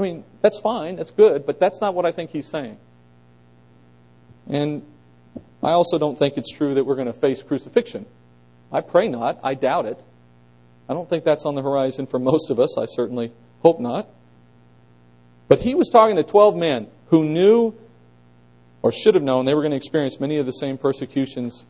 [0.00, 2.76] I mean, that's fine, that's good, but that's not what I think he's saying.
[4.48, 4.82] And
[5.62, 8.04] I also don't think it's true that we're going to face crucifixion.
[8.72, 9.38] I pray not.
[9.44, 10.02] I doubt it.
[10.88, 12.76] I don't think that's on the horizon for most of us.
[12.76, 13.30] I certainly
[13.62, 14.08] hope not.
[15.46, 17.76] But he was talking to 12 men who knew
[18.82, 21.64] or should have known they were going to experience many of the same persecutions.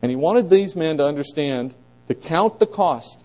[0.00, 1.74] And he wanted these men to understand,
[2.08, 3.18] to count the cost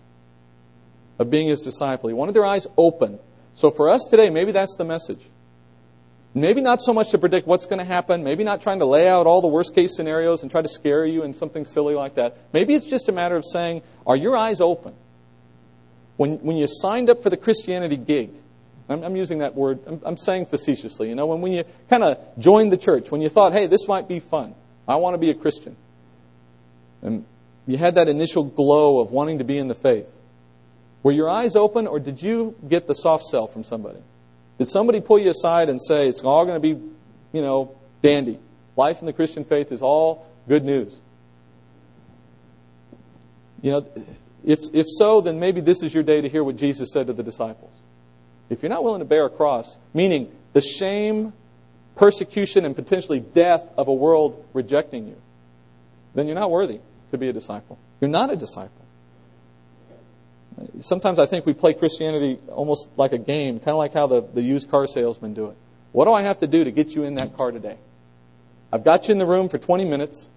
[1.18, 2.08] of being his disciple.
[2.08, 3.18] He wanted their eyes open.
[3.54, 5.20] So for us today, maybe that's the message.
[6.34, 9.08] Maybe not so much to predict what's going to happen, maybe not trying to lay
[9.08, 12.14] out all the worst case scenarios and try to scare you in something silly like
[12.14, 12.36] that.
[12.52, 14.94] Maybe it's just a matter of saying, are your eyes open?
[16.16, 18.30] When, when you signed up for the Christianity gig,
[18.88, 22.02] I'm, I'm using that word, I'm, I'm, saying facetiously, you know, when, when you kind
[22.02, 24.54] of joined the church, when you thought, hey, this might be fun,
[24.86, 25.76] I want to be a Christian.
[27.02, 27.24] And
[27.68, 30.08] you had that initial glow of wanting to be in the faith.
[31.02, 34.00] Were your eyes open, or did you get the soft sell from somebody?
[34.56, 36.80] Did somebody pull you aside and say, it's all going to be,
[37.32, 38.38] you know, dandy?
[38.74, 40.98] Life in the Christian faith is all good news.
[43.60, 43.86] You know,
[44.46, 47.12] if, if so, then maybe this is your day to hear what Jesus said to
[47.12, 47.72] the disciples.
[48.48, 51.34] If you're not willing to bear a cross, meaning the shame,
[51.96, 55.16] persecution, and potentially death of a world rejecting you,
[56.14, 57.78] then you're not worthy to be a disciple.
[58.00, 58.84] You're not a disciple.
[60.80, 64.20] Sometimes I think we play Christianity almost like a game, kind of like how the,
[64.20, 65.56] the used car salesmen do it.
[65.92, 67.76] What do I have to do to get you in that car today?
[68.72, 70.28] I've got you in the room for 20 minutes.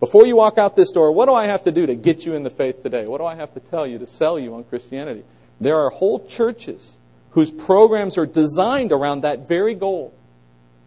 [0.00, 2.34] Before you walk out this door, what do I have to do to get you
[2.34, 3.06] in the faith today?
[3.06, 5.24] What do I have to tell you to sell you on Christianity?
[5.60, 6.96] There are whole churches
[7.30, 10.14] whose programs are designed around that very goal.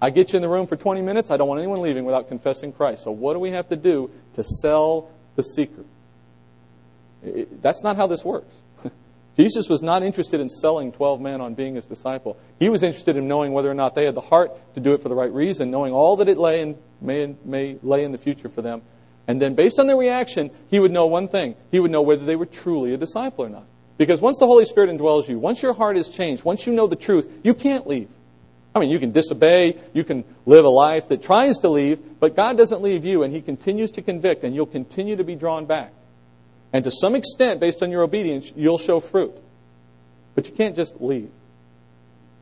[0.01, 1.30] I get you in the room for 20 minutes.
[1.30, 3.04] I don't want anyone leaving without confessing Christ.
[3.04, 5.85] So what do we have to do to sell the secret?
[7.61, 8.55] That's not how this works.
[9.37, 12.37] Jesus was not interested in selling 12 men on being his disciple.
[12.59, 15.01] He was interested in knowing whether or not they had the heart to do it
[15.01, 18.17] for the right reason, knowing all that it lay in, may, may lay in the
[18.17, 18.81] future for them.
[19.27, 21.55] And then, based on their reaction, he would know one thing.
[21.69, 23.65] He would know whether they were truly a disciple or not.
[23.97, 26.87] Because once the Holy Spirit indwells you, once your heart is changed, once you know
[26.87, 28.09] the truth, you can't leave.
[28.73, 32.36] I mean, you can disobey, you can live a life that tries to leave, but
[32.36, 35.65] God doesn't leave you, and He continues to convict, and you'll continue to be drawn
[35.65, 35.91] back.
[36.71, 39.34] And to some extent, based on your obedience, you'll show fruit.
[40.36, 41.29] But you can't just leave.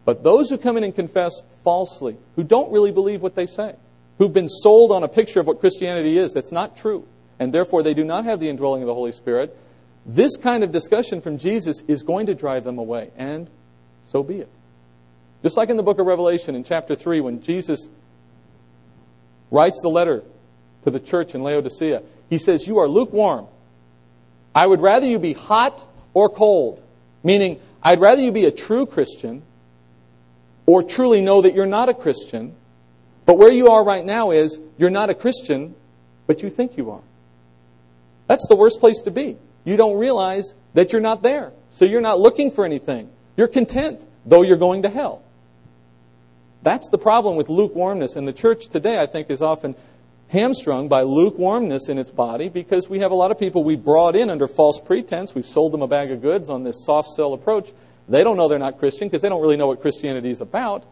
[0.06, 3.76] But those who come in and confess falsely, who don't really believe what they say,
[4.20, 7.08] who've been sold on a picture of what Christianity is that's not true,
[7.40, 9.56] and therefore they do not have the indwelling of the Holy Spirit,
[10.06, 13.12] this kind of discussion from Jesus is going to drive them away.
[13.18, 13.50] And
[14.10, 14.50] so be it.
[15.42, 17.90] Just like in the book of Revelation in chapter 3, when Jesus
[19.52, 20.24] writes the letter
[20.84, 23.48] to the church in Laodicea, he says, You are lukewarm.
[24.54, 26.82] I would rather you be hot or cold,
[27.24, 29.44] meaning I'd rather you be a true Christian
[30.66, 32.56] or truly know that you're not a Christian.
[33.26, 35.76] But where you are right now is you're not a Christian,
[36.28, 37.02] but you think you are.
[38.28, 39.38] That's the worst place to be.
[39.64, 41.52] You don't realize that you're not there.
[41.72, 43.10] So you're not looking for anything.
[43.38, 45.24] You're content, though you're going to hell.
[46.62, 48.16] That's the problem with lukewarmness.
[48.16, 49.76] And the church today, I think, is often
[50.30, 54.16] hamstrung by lukewarmness in its body because we have a lot of people we've brought
[54.16, 55.34] in under false pretense.
[55.34, 57.72] We've sold them a bag of goods on this soft sell approach.
[58.08, 60.86] They don't know they're not Christian because they don't really know what Christianity is about.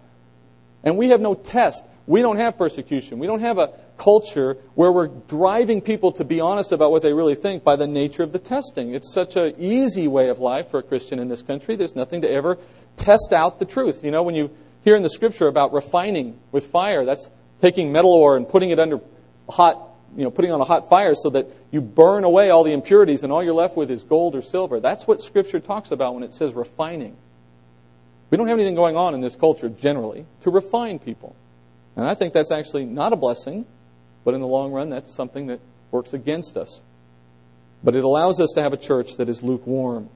[0.83, 1.85] And we have no test.
[2.05, 3.19] We don't have persecution.
[3.19, 7.13] We don't have a culture where we're driving people to be honest about what they
[7.13, 8.93] really think by the nature of the testing.
[8.93, 11.75] It's such an easy way of life for a Christian in this country.
[11.75, 12.57] There's nothing to ever
[12.95, 14.03] test out the truth.
[14.03, 14.51] You know, when you
[14.87, 18.79] hear in the scripture about refining with fire, that's taking metal ore and putting it
[18.79, 19.01] under
[19.49, 19.77] hot,
[20.15, 23.23] you know, putting on a hot fire so that you burn away all the impurities
[23.23, 24.79] and all you're left with is gold or silver.
[24.79, 27.17] That's what Scripture talks about when it says refining.
[28.29, 31.35] We don't have anything going on in this culture generally to refine people.
[31.97, 33.65] And I think that's actually not a blessing,
[34.23, 35.59] but in the long run, that's something that
[35.91, 36.81] works against us.
[37.83, 40.07] But it allows us to have a church that is lukewarm.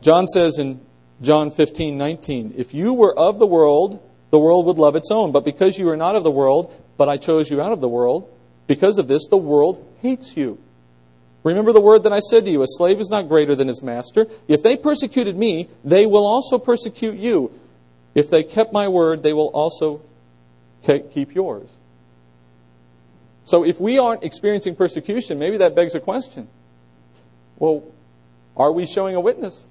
[0.00, 0.80] John says in
[1.22, 5.30] John 15, 19, If you were of the world, the world would love its own.
[5.32, 7.88] But because you are not of the world, but I chose you out of the
[7.88, 8.28] world.
[8.66, 10.58] Because of this, the world hates you.
[11.44, 13.82] Remember the word that I said to you, a slave is not greater than his
[13.82, 14.26] master.
[14.48, 17.52] If they persecuted me, they will also persecute you.
[18.14, 20.02] If they kept my word, they will also
[20.84, 21.68] keep yours.
[23.44, 26.48] So if we aren't experiencing persecution, maybe that begs a question.
[27.58, 27.82] Well,
[28.56, 29.68] are we showing a witness?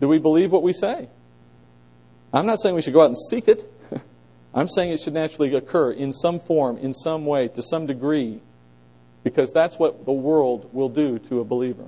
[0.00, 1.08] Do we believe what we say?
[2.32, 3.70] I'm not saying we should go out and seek it.
[4.54, 8.40] I'm saying it should naturally occur in some form, in some way, to some degree,
[9.24, 11.84] because that's what the world will do to a believer.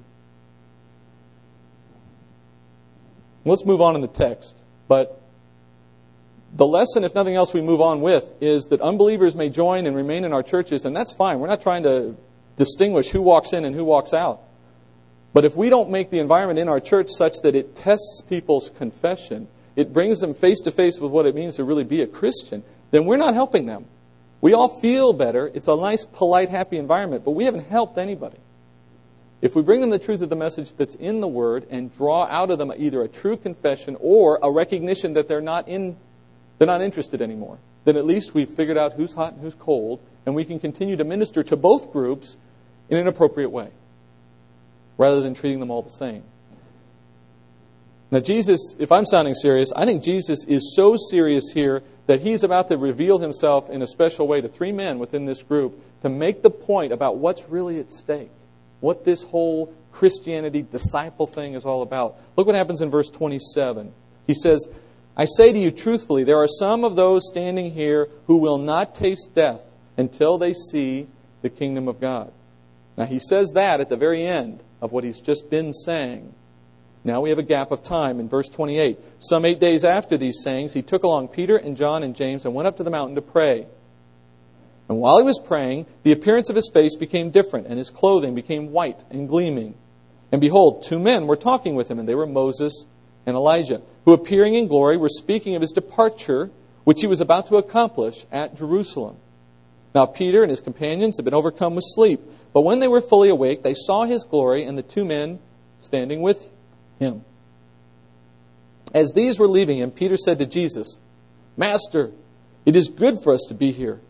[3.44, 4.56] Let's move on in the text.
[4.88, 5.20] But
[6.54, 9.96] the lesson, if nothing else, we move on with is that unbelievers may join and
[9.96, 11.40] remain in our churches, and that's fine.
[11.40, 12.16] We're not trying to
[12.56, 14.42] distinguish who walks in and who walks out.
[15.32, 18.70] But if we don't make the environment in our church such that it tests people's
[18.70, 22.06] confession, it brings them face to face with what it means to really be a
[22.06, 23.86] Christian, then we're not helping them.
[24.42, 25.50] We all feel better.
[25.54, 28.38] It's a nice, polite, happy environment, but we haven't helped anybody.
[29.40, 32.26] If we bring them the truth of the message that's in the Word and draw
[32.26, 35.96] out of them either a true confession or a recognition that they're not in,
[36.58, 40.00] they're not interested anymore, then at least we've figured out who's hot and who's cold,
[40.26, 42.36] and we can continue to minister to both groups
[42.88, 43.68] in an appropriate way,
[44.98, 46.22] rather than treating them all the same.
[48.10, 52.44] Now, Jesus, if I'm sounding serious, I think Jesus is so serious here that he's
[52.44, 56.10] about to reveal himself in a special way to three men within this group to
[56.10, 58.30] make the point about what's really at stake,
[58.80, 62.16] what this whole Christianity disciple thing is all about.
[62.36, 63.92] Look what happens in verse 27.
[64.26, 64.68] He says,
[65.16, 68.94] I say to you truthfully, there are some of those standing here who will not
[68.94, 69.62] taste death
[69.96, 71.06] until they see
[71.40, 72.30] the kingdom of God.
[72.98, 76.34] Now, he says that at the very end of what he's just been saying.
[77.04, 78.98] Now we have a gap of time in verse 28.
[79.18, 82.54] Some eight days after these sayings, he took along Peter and John and James and
[82.54, 83.66] went up to the mountain to pray.
[84.88, 88.34] And while he was praying, the appearance of his face became different, and his clothing
[88.34, 89.74] became white and gleaming.
[90.30, 92.84] And behold, two men were talking with him, and they were Moses
[93.24, 96.50] and Elijah, who appearing in glory were speaking of his departure,
[96.84, 99.16] which he was about to accomplish at Jerusalem.
[99.94, 102.20] Now Peter and his companions had been overcome with sleep,
[102.52, 105.38] but when they were fully awake, they saw his glory and the two men
[105.78, 106.50] standing with
[106.98, 107.24] him.
[108.94, 111.00] As these were leaving him, Peter said to Jesus,
[111.56, 112.12] Master,
[112.66, 114.00] it is good for us to be here.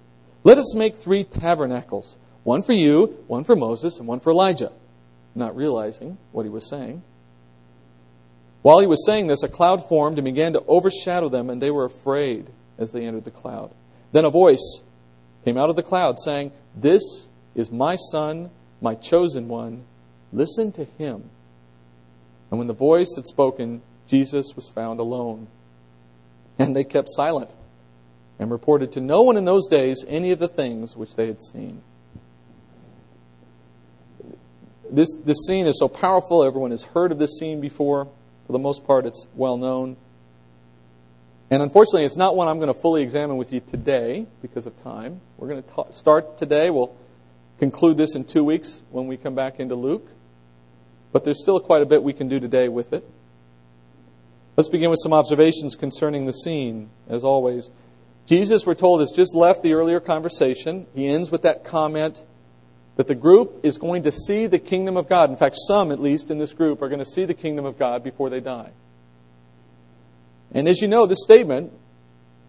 [0.45, 4.73] Let us make three tabernacles one for you, one for Moses, and one for Elijah.
[5.35, 7.03] Not realizing what he was saying.
[8.63, 11.71] While he was saying this, a cloud formed and began to overshadow them, and they
[11.71, 13.73] were afraid as they entered the cloud.
[14.13, 14.83] Then a voice
[15.45, 19.85] came out of the cloud saying, This is my son, my chosen one.
[20.33, 21.31] Listen to him.
[22.51, 25.49] And when the voice had spoken, Jesus was found alone.
[26.59, 27.55] And they kept silent
[28.39, 31.41] and reported to no one in those days any of the things which they had
[31.41, 31.83] seen.
[34.91, 36.45] This, this scene is so powerful.
[36.45, 38.07] Everyone has heard of this scene before.
[38.47, 39.97] For the most part, it's well known.
[41.51, 44.77] And unfortunately, it's not one I'm going to fully examine with you today because of
[44.83, 45.21] time.
[45.37, 46.71] We're going to ta- start today.
[46.71, 46.95] We'll
[47.63, 50.05] conclude this in two weeks when we come back into Luke.
[51.13, 53.09] But there's still quite a bit we can do today with it.
[54.57, 57.71] Let's begin with some observations concerning the scene, as always.
[58.27, 60.89] Jesus, we're told, has just left the earlier conversation.
[60.93, 62.25] He ends with that comment
[62.97, 65.31] that the group is going to see the kingdom of God.
[65.31, 67.79] In fact, some, at least, in this group are going to see the kingdom of
[67.79, 68.71] God before they die.
[70.51, 71.73] And as you know, this statement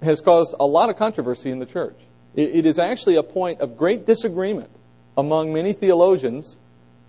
[0.01, 1.99] has caused a lot of controversy in the church.
[2.33, 4.71] It is actually a point of great disagreement
[5.17, 6.57] among many theologians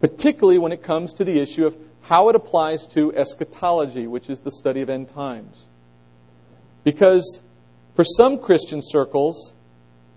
[0.04, 4.40] particularly when it comes to the issue of how it applies to eschatology, which is
[4.40, 5.70] the study of end times.
[6.84, 7.42] Because
[7.94, 9.54] for some Christian circles,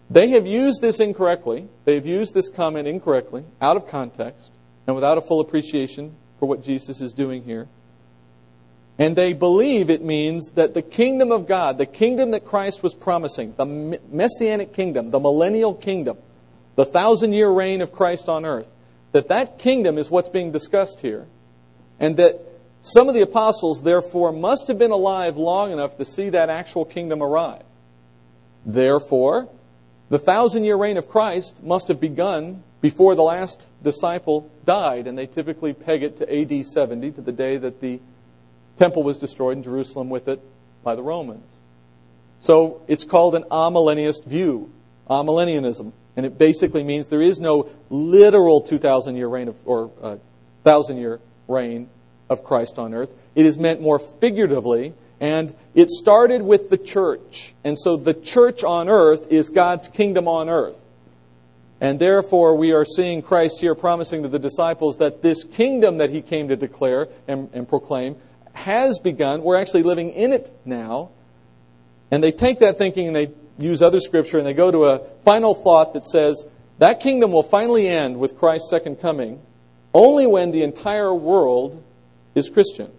[0.10, 1.70] they have used this incorrectly.
[1.86, 4.52] They've used this comment incorrectly, out of context,
[4.88, 7.70] and without a full appreciation for what Jesus is doing here.
[9.00, 12.94] And they believe it means that the kingdom of God, the kingdom that Christ was
[12.94, 16.18] promising, the messianic kingdom, the millennial kingdom,
[16.78, 18.70] the thousand year reign of Christ on earth,
[19.12, 21.26] that that kingdom is what's being discussed here,
[22.00, 22.40] and that
[22.82, 26.86] some of the apostles, therefore, must have been alive long enough to see that actual
[26.86, 27.64] kingdom arrive.
[28.66, 29.50] Therefore,
[30.10, 35.18] the thousand year reign of Christ must have begun before the last disciple died, and
[35.18, 38.00] they typically peg it to AD 70, to the day that the
[38.78, 40.40] temple was destroyed in Jerusalem with it
[40.84, 41.50] by the Romans.
[42.38, 44.72] So it's called an amillennialist view,
[45.10, 45.92] amillennialism.
[46.18, 50.18] And it basically means there is no literal 2,000 year reign of, or uh,
[50.64, 51.90] 1,000 year reign
[52.28, 53.14] of Christ on earth.
[53.36, 57.54] It is meant more figuratively, and it started with the church.
[57.64, 60.78] And so the church on earth is God's kingdom on earth.
[61.80, 66.10] And therefore, we are seeing Christ here promising to the disciples that this kingdom that
[66.10, 68.16] he came to declare and, and proclaim
[68.54, 69.44] has begun.
[69.44, 71.12] We're actually living in it now.
[72.10, 75.00] And they take that thinking and they use other scripture and they go to a
[75.24, 76.46] final thought that says
[76.80, 79.42] that kingdom will finally end with Christ's second coming
[79.94, 81.84] only when the entire world
[82.36, 82.92] is Christian.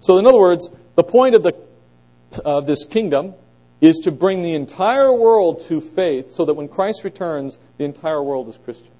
[0.00, 1.54] So, in other words, the point of, the,
[2.44, 3.34] of this kingdom
[3.80, 8.22] is to bring the entire world to faith so that when Christ returns, the entire
[8.22, 8.90] world is Christian.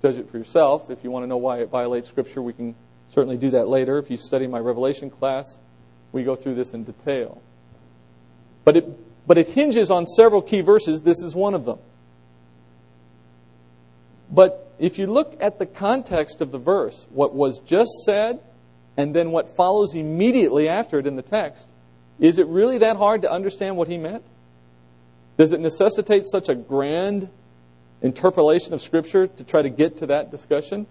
[0.00, 0.90] Judge it for yourself.
[0.90, 2.74] If you want to know why it violates Scripture, we can
[3.10, 5.58] certainly do that later if you study my Revelation class.
[6.12, 7.40] we go through this in detail.
[8.64, 11.02] But it, but it hinges on several key verses.
[11.02, 11.78] This is one of them.
[14.30, 18.40] But if you look at the context of the verse, what was just said
[18.96, 21.68] and then what follows immediately after it in the text,
[22.18, 24.24] is it really that hard to understand what he meant?
[25.36, 27.28] Does it necessitate such a grand
[28.02, 30.86] interpolation of Scripture to try to get to that discussion?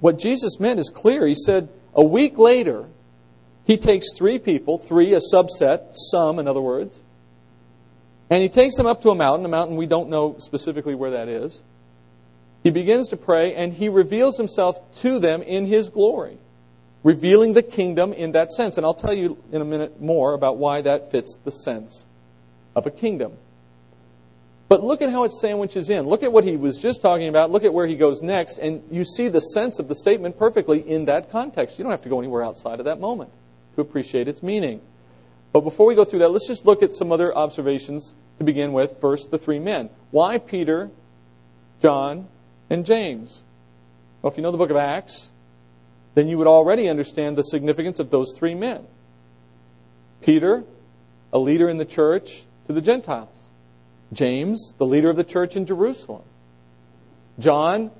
[0.00, 1.26] What Jesus meant is clear.
[1.26, 2.86] He said, a week later,
[3.64, 7.00] he takes three people, three, a subset, some, in other words,
[8.30, 11.12] and he takes them up to a mountain, a mountain we don't know specifically where
[11.12, 11.62] that is.
[12.62, 16.38] He begins to pray, and he reveals himself to them in his glory,
[17.02, 18.78] revealing the kingdom in that sense.
[18.78, 22.06] And I'll tell you in a minute more about why that fits the sense
[22.74, 23.36] of a kingdom.
[24.68, 26.06] But look at how it sandwiches in.
[26.06, 27.50] Look at what he was just talking about.
[27.50, 28.58] Look at where he goes next.
[28.58, 31.78] And you see the sense of the statement perfectly in that context.
[31.78, 33.30] You don't have to go anywhere outside of that moment
[33.74, 34.80] to appreciate its meaning.
[35.54, 38.72] But before we go through that, let's just look at some other observations to begin
[38.72, 39.00] with.
[39.00, 39.88] First, the three men.
[40.10, 40.90] Why Peter,
[41.80, 42.26] John,
[42.68, 43.44] and James?
[44.20, 45.30] Well, if you know the book of Acts,
[46.16, 48.84] then you would already understand the significance of those three men.
[50.22, 50.64] Peter,
[51.32, 53.46] a leader in the church to the Gentiles.
[54.12, 56.24] James, the leader of the church in Jerusalem.
[57.38, 57.92] John,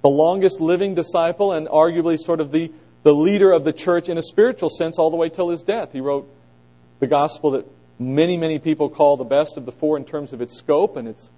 [0.00, 4.16] the longest living disciple and arguably sort of the, the leader of the church in
[4.16, 5.92] a spiritual sense all the way till his death.
[5.92, 6.26] He wrote
[7.02, 7.66] the gospel that
[7.98, 11.08] many, many people call the best of the four in terms of its scope and
[11.08, 11.32] its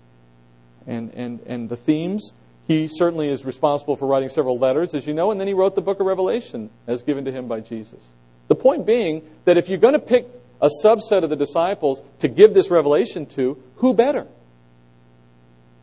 [0.86, 2.34] and, and, and the themes.
[2.68, 5.74] He certainly is responsible for writing several letters, as you know, and then he wrote
[5.74, 8.12] the book of Revelation as given to him by Jesus.
[8.48, 10.26] The point being that if you're going to pick
[10.60, 14.26] a subset of the disciples to give this revelation to, who better?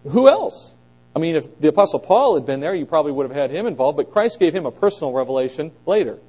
[0.04, 0.76] Who else?
[1.16, 3.66] I mean, if the Apostle Paul had been there, you probably would have had him
[3.66, 6.20] involved, but Christ gave him a personal revelation later.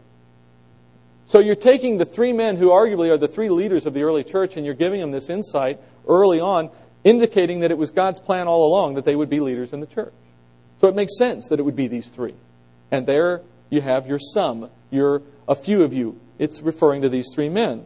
[1.26, 4.24] So you're taking the three men who arguably are the three leaders of the early
[4.24, 6.70] church and you're giving them this insight early on,
[7.04, 9.86] indicating that it was God's plan all along that they would be leaders in the
[9.86, 10.12] church.
[10.78, 12.34] So it makes sense that it would be these three.
[12.90, 16.18] And there you have your some, your a few of you.
[16.38, 17.84] It's referring to these three men.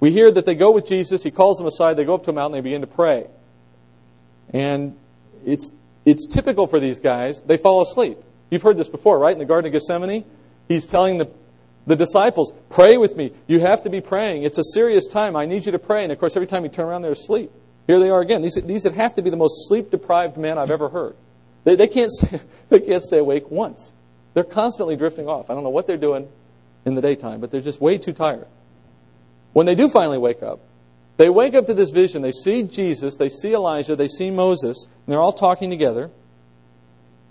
[0.00, 2.30] We hear that they go with Jesus, he calls them aside, they go up to
[2.30, 3.26] a mountain, they begin to pray.
[4.52, 4.96] And
[5.44, 5.72] it's
[6.04, 8.18] it's typical for these guys, they fall asleep.
[8.50, 9.32] You've heard this before, right?
[9.32, 10.24] In the Garden of Gethsemane,
[10.68, 11.26] he's telling the
[11.90, 13.32] the disciples, pray with me.
[13.48, 14.44] You have to be praying.
[14.44, 15.34] It's a serious time.
[15.34, 16.04] I need you to pray.
[16.04, 17.50] And of course, every time you turn around, they're asleep.
[17.88, 18.42] Here they are again.
[18.42, 21.16] These, these have to be the most sleep deprived men I've ever heard.
[21.64, 23.92] They, they, can't stay, they can't stay awake once.
[24.34, 25.50] They're constantly drifting off.
[25.50, 26.28] I don't know what they're doing
[26.84, 28.46] in the daytime, but they're just way too tired.
[29.52, 30.60] When they do finally wake up,
[31.16, 32.22] they wake up to this vision.
[32.22, 36.08] They see Jesus, they see Elijah, they see Moses, and they're all talking together.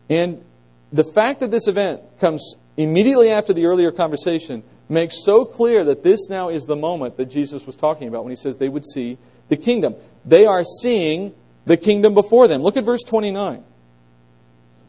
[0.10, 0.44] And
[0.92, 6.02] the fact that this event comes immediately after the earlier conversation makes so clear that
[6.02, 8.86] this now is the moment that Jesus was talking about when he says they would
[8.86, 9.18] see
[9.50, 9.96] the kingdom.
[10.26, 12.62] They are seeing the kingdom before them.
[12.62, 13.64] Look at verse 29.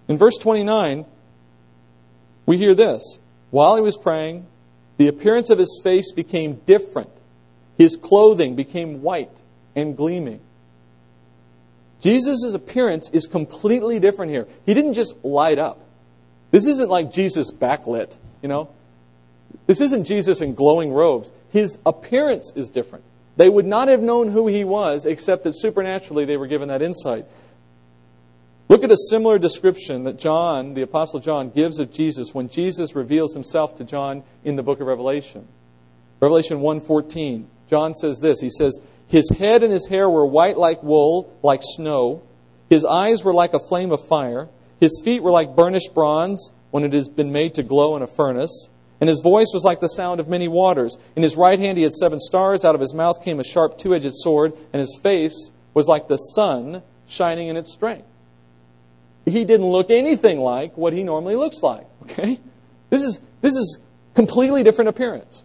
[0.09, 1.05] In verse 29,
[2.47, 3.19] we hear this.
[3.51, 4.47] While he was praying,
[4.97, 7.11] the appearance of his face became different.
[7.77, 9.43] His clothing became white
[9.75, 10.41] and gleaming.
[12.01, 14.47] Jesus' appearance is completely different here.
[14.65, 15.81] He didn't just light up.
[16.51, 18.69] This isn't like Jesus backlit, you know?
[19.67, 21.31] This isn't Jesus in glowing robes.
[21.51, 23.05] His appearance is different.
[23.37, 26.83] They would not have known who he was except that supernaturally they were given that
[26.83, 27.25] insight.
[28.69, 32.95] Look at a similar description that John, the Apostle John, gives of Jesus when Jesus
[32.95, 35.47] reveals himself to John in the book of Revelation.
[36.21, 37.47] Revelation 1:14.
[37.67, 38.41] John says this.
[38.41, 38.79] He says,
[39.09, 42.23] "His head and his hair were white like wool, like snow.
[42.69, 44.49] His eyes were like a flame of fire."
[44.81, 48.07] His feet were like burnished bronze when it has been made to glow in a
[48.07, 48.71] furnace.
[49.01, 50.99] And his voice was like the sound of many waters.
[51.17, 52.65] In his right hand he had seven stars.
[52.65, 54.53] Out of his mouth came a sharp two edged sword.
[54.73, 58.07] And his face was like the sun shining in its strength.
[59.25, 61.87] He didn't look anything like what he normally looks like.
[62.05, 62.41] Okay?
[62.89, 63.79] This is, this is
[64.15, 65.45] completely different appearance.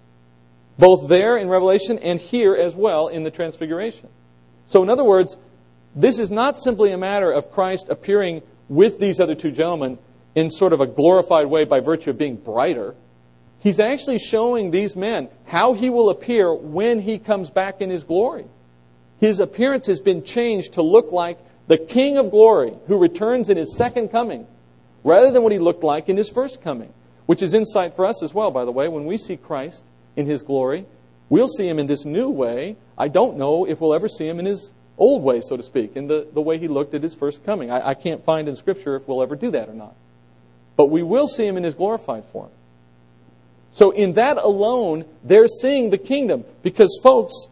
[0.77, 4.09] Both there in Revelation and here as well in the Transfiguration.
[4.67, 5.37] So, in other words,
[5.95, 9.97] this is not simply a matter of Christ appearing with these other two gentlemen
[10.35, 12.95] in sort of a glorified way by virtue of being brighter.
[13.59, 18.03] He's actually showing these men how he will appear when he comes back in his
[18.03, 18.45] glory.
[19.19, 23.57] His appearance has been changed to look like the King of glory who returns in
[23.57, 24.45] his second coming
[25.03, 26.93] rather than what he looked like in his first coming,
[27.25, 28.87] which is insight for us as well, by the way.
[28.87, 29.83] When we see Christ
[30.15, 30.85] in his glory,
[31.29, 32.75] we'll see him in this new way.
[32.97, 35.95] I don't know if we'll ever see him in his old way, so to speak,
[35.95, 37.71] in the, the way he looked at his first coming.
[37.71, 39.95] I, I can't find in Scripture if we'll ever do that or not.
[40.77, 42.49] But we will see him in his glorified form.
[43.71, 46.45] So, in that alone, they're seeing the kingdom.
[46.63, 47.47] Because, folks,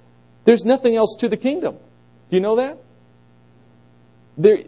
[0.45, 1.75] there's nothing else to the kingdom.
[2.29, 2.77] Do you know that?
[4.37, 4.59] There,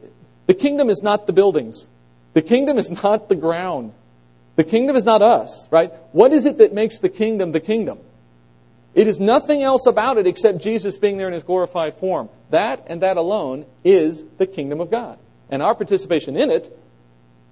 [0.48, 1.90] the kingdom is not the buildings,
[2.34, 3.94] the kingdom is not the ground,
[4.56, 5.92] the kingdom is not us, right?
[6.12, 8.00] What is it that makes the kingdom the kingdom?
[8.96, 12.30] It is nothing else about it except Jesus being there in his glorified form.
[12.50, 15.20] That and that alone is the kingdom of God.
[15.50, 16.76] And our participation in it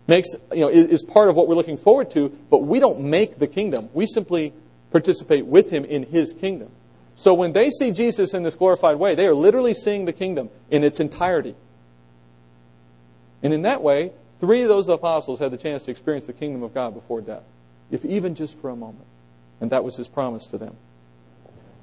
[0.08, 3.40] makes, you know, is part of what we're looking forward to, but we don't make
[3.40, 3.90] the kingdom.
[3.94, 4.54] We simply
[4.92, 6.72] participate with him in his kingdom.
[7.16, 10.50] So when they see Jesus in this glorified way, they are literally seeing the kingdom
[10.72, 11.56] in its entirety.
[13.44, 16.64] And in that way, three of those apostles had the chance to experience the kingdom
[16.64, 17.44] of God before death,
[17.92, 19.06] if even just for a moment.
[19.60, 20.76] And that was his promise to them.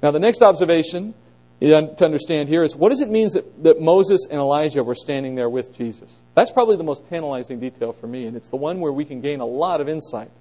[0.01, 1.13] Now, the next observation
[1.61, 5.35] to understand here is what does it mean that, that Moses and Elijah were standing
[5.35, 6.21] there with Jesus?
[6.33, 9.21] That's probably the most tantalizing detail for me, and it's the one where we can
[9.21, 10.31] gain a lot of insight.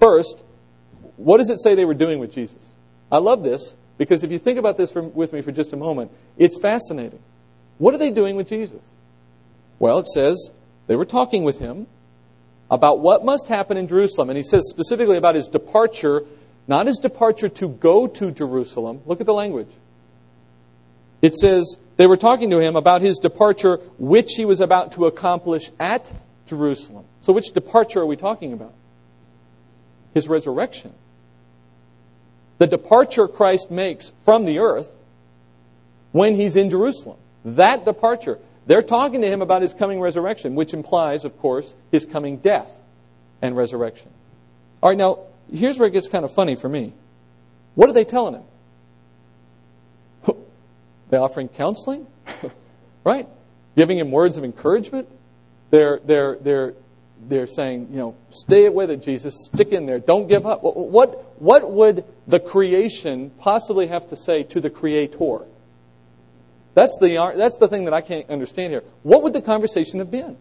[0.00, 0.42] First,
[1.16, 2.74] what does it say they were doing with Jesus?
[3.10, 5.76] I love this because if you think about this for, with me for just a
[5.76, 7.20] moment, it's fascinating.
[7.78, 8.86] What are they doing with Jesus?
[9.78, 10.50] Well, it says
[10.86, 11.86] they were talking with him
[12.70, 14.30] about what must happen in Jerusalem.
[14.30, 16.22] And he says specifically about his departure,
[16.68, 19.00] not his departure to go to Jerusalem.
[19.06, 19.68] Look at the language.
[21.22, 25.06] It says they were talking to him about his departure, which he was about to
[25.06, 26.10] accomplish at
[26.46, 27.04] Jerusalem.
[27.20, 28.72] So, which departure are we talking about?
[30.14, 30.92] His resurrection.
[32.58, 34.88] The departure Christ makes from the earth
[36.12, 37.18] when he's in Jerusalem.
[37.44, 38.38] That departure.
[38.66, 42.70] They're talking to him about his coming resurrection, which implies, of course, his coming death
[43.40, 44.10] and resurrection.
[44.82, 45.20] All right, now,
[45.52, 46.92] here's where it gets kind of funny for me.
[47.74, 48.44] What are they telling him?
[51.10, 52.06] They're offering counseling,
[53.04, 53.28] right?
[53.76, 55.08] Giving him words of encouragement.
[55.70, 56.74] They're, they're, they're,
[57.28, 59.48] they're saying, you know, stay with it, Jesus.
[59.52, 59.98] Stick in there.
[59.98, 60.60] Don't give up.
[60.62, 65.40] What, what would the creation possibly have to say to the Creator?
[66.74, 68.84] That's the, that's the thing that I can't understand here.
[69.02, 70.36] What would the conversation have been?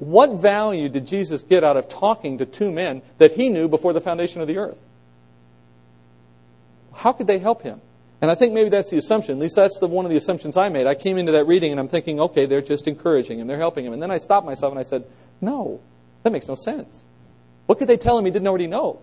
[0.00, 3.92] What value did Jesus get out of talking to two men that he knew before
[3.92, 4.80] the foundation of the earth?
[6.94, 7.82] How could they help him?
[8.22, 9.36] And I think maybe that's the assumption.
[9.36, 10.86] At least that's the, one of the assumptions I made.
[10.86, 13.84] I came into that reading and I'm thinking, okay, they're just encouraging him, they're helping
[13.84, 13.92] him.
[13.92, 15.04] And then I stopped myself and I said,
[15.42, 15.80] no,
[16.22, 17.04] that makes no sense.
[17.66, 19.00] What could they tell him he didn't already know?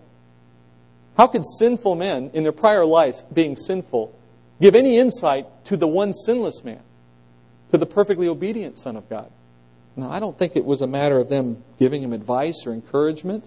[1.16, 4.12] How could sinful men, in their prior lives being sinful,
[4.60, 6.82] give any insight to the one sinless man,
[7.70, 9.30] to the perfectly obedient Son of God?
[9.98, 13.44] Now, I don't think it was a matter of them giving him advice or encouragement.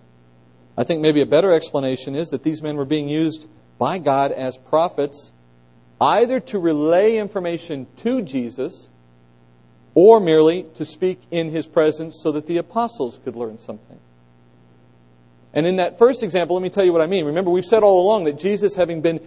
[0.77, 3.47] I think maybe a better explanation is that these men were being used
[3.77, 5.31] by God as prophets
[6.01, 8.89] either to relay information to Jesus
[9.93, 13.99] or merely to speak in his presence so that the apostles could learn something.
[15.53, 17.25] And in that first example, let me tell you what I mean.
[17.25, 19.21] Remember, we've said all along that Jesus, having been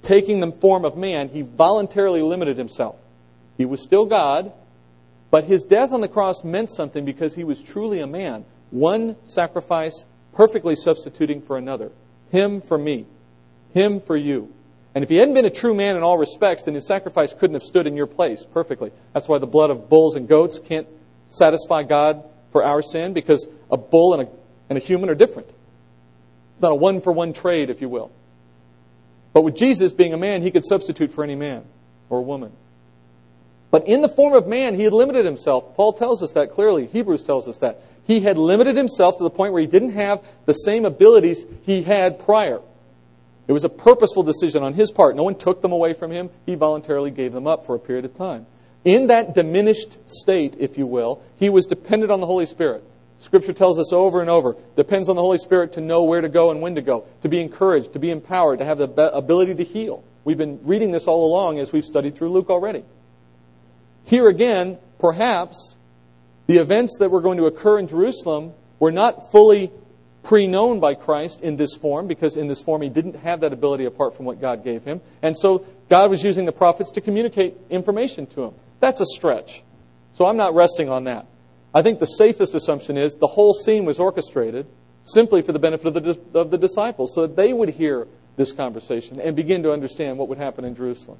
[0.00, 2.98] taking the form of man, he voluntarily limited himself.
[3.58, 4.52] He was still God,
[5.30, 8.44] but his death on the cross meant something because he was truly a man.
[8.70, 11.90] One sacrifice perfectly substituting for another.
[12.30, 13.06] Him for me.
[13.72, 14.52] Him for you.
[14.94, 17.54] And if he hadn't been a true man in all respects, then his sacrifice couldn't
[17.54, 18.90] have stood in your place perfectly.
[19.12, 20.88] That's why the blood of bulls and goats can't
[21.28, 24.32] satisfy God for our sin, because a bull and a,
[24.68, 25.48] and a human are different.
[26.54, 28.10] It's not a one for one trade, if you will.
[29.32, 31.64] But with Jesus being a man, he could substitute for any man
[32.08, 32.50] or woman.
[33.70, 35.76] But in the form of man, he had limited himself.
[35.76, 36.86] Paul tells us that clearly.
[36.86, 37.82] Hebrews tells us that.
[38.04, 41.82] He had limited himself to the point where he didn't have the same abilities he
[41.82, 42.60] had prior.
[43.46, 45.16] It was a purposeful decision on his part.
[45.16, 46.30] No one took them away from him.
[46.46, 48.46] He voluntarily gave them up for a period of time.
[48.84, 52.82] In that diminished state, if you will, he was dependent on the Holy Spirit.
[53.18, 56.28] Scripture tells us over and over, depends on the Holy Spirit to know where to
[56.28, 59.54] go and when to go, to be encouraged, to be empowered, to have the ability
[59.56, 60.02] to heal.
[60.24, 62.82] We've been reading this all along as we've studied through Luke already.
[64.10, 65.76] Here again, perhaps
[66.48, 69.70] the events that were going to occur in Jerusalem were not fully
[70.24, 73.52] pre known by Christ in this form, because in this form he didn't have that
[73.52, 75.00] ability apart from what God gave him.
[75.22, 78.54] And so God was using the prophets to communicate information to him.
[78.80, 79.62] That's a stretch.
[80.14, 81.26] So I'm not resting on that.
[81.72, 84.66] I think the safest assumption is the whole scene was orchestrated
[85.04, 88.50] simply for the benefit of the, of the disciples, so that they would hear this
[88.50, 91.18] conversation and begin to understand what would happen in Jerusalem,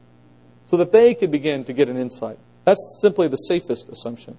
[0.65, 2.39] so that they could begin to get an insight.
[2.71, 4.39] That's simply the safest assumption.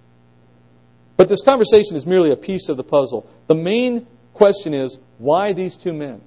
[1.17, 3.29] But this conversation is merely a piece of the puzzle.
[3.47, 6.21] The main question is why these two men?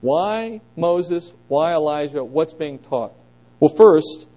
[0.00, 1.32] Why Moses?
[1.48, 2.22] Why Elijah?
[2.22, 3.12] What's being taught?
[3.58, 4.28] Well, first,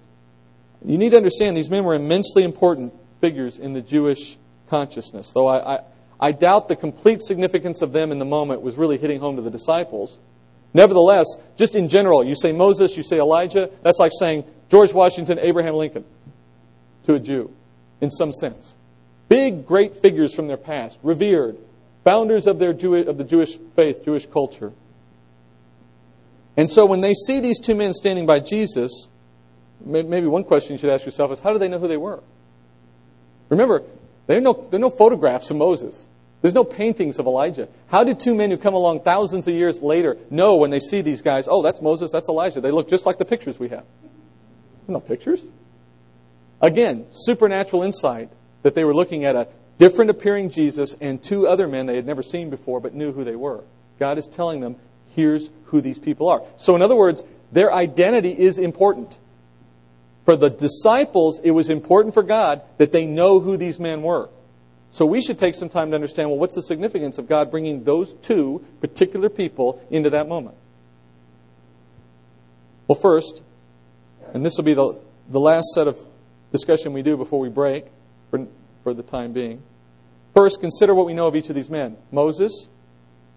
[0.83, 4.35] you need to understand these men were immensely important figures in the Jewish
[4.67, 5.33] consciousness.
[5.33, 5.79] Though I, I,
[6.19, 9.43] I doubt the complete significance of them in the moment was really hitting home to
[9.43, 10.17] the disciples.
[10.73, 15.37] Nevertheless, just in general, you say Moses, you say Elijah, that's like saying George Washington,
[15.37, 16.03] Abraham Lincoln
[17.05, 17.51] to a Jew,
[18.01, 18.75] in some sense.
[19.29, 21.57] Big, great figures from their past, revered,
[22.03, 24.71] founders of, their Jew- of the Jewish faith, Jewish culture.
[26.57, 29.09] And so when they see these two men standing by Jesus,
[29.83, 32.21] maybe one question you should ask yourself is how do they know who they were?
[33.49, 33.83] Remember,
[34.27, 36.07] there are no, there are no photographs of Moses.
[36.41, 37.67] There's no paintings of Elijah.
[37.87, 41.01] How did two men who come along thousands of years later know when they see
[41.01, 42.61] these guys, oh, that's Moses, that's Elijah?
[42.61, 43.83] They look just like the pictures we have.
[44.87, 45.47] No pictures.
[46.65, 48.29] Again, supernatural insight
[48.63, 49.47] that they were looking at a
[49.77, 53.23] different appearing Jesus and two other men they had never seen before but knew who
[53.23, 53.63] they were.
[53.99, 54.75] God is telling them,
[55.15, 56.41] here's who these people are.
[56.57, 59.15] So, in other words, their identity is important.
[60.25, 64.27] For the disciples, it was important for God that they know who these men were.
[64.89, 67.83] So we should take some time to understand well, what's the significance of God bringing
[67.83, 70.57] those two particular people into that moment?
[72.87, 73.43] Well, first,
[74.33, 74.99] and this will be the,
[75.29, 75.95] the last set of
[76.55, 77.85] discussion we do before we break
[78.29, 78.47] for,
[78.83, 79.61] for the time being.
[80.33, 81.97] First, consider what we know of each of these men.
[82.11, 82.69] Moses,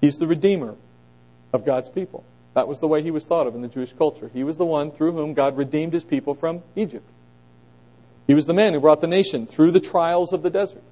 [0.00, 0.76] he's the redeemer
[1.52, 2.24] of God's people.
[2.54, 4.30] That was the way he was thought of in the Jewish culture.
[4.32, 7.08] He was the one through whom God redeemed his people from Egypt.
[8.28, 10.82] He was the man who brought the nation through the trials of the desert.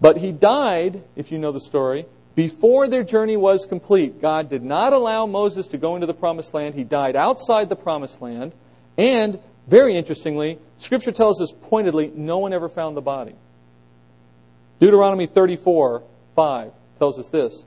[0.00, 4.20] But he died, if you know the story, before their journey was complete.
[4.20, 6.74] God did not allow Moses to go into the promised land.
[6.74, 8.52] He died outside the promised land.
[8.98, 13.34] And, very interestingly, Scripture tells us pointedly no one ever found the body.
[14.80, 16.02] Deuteronomy 34
[16.34, 17.64] 5 tells us this.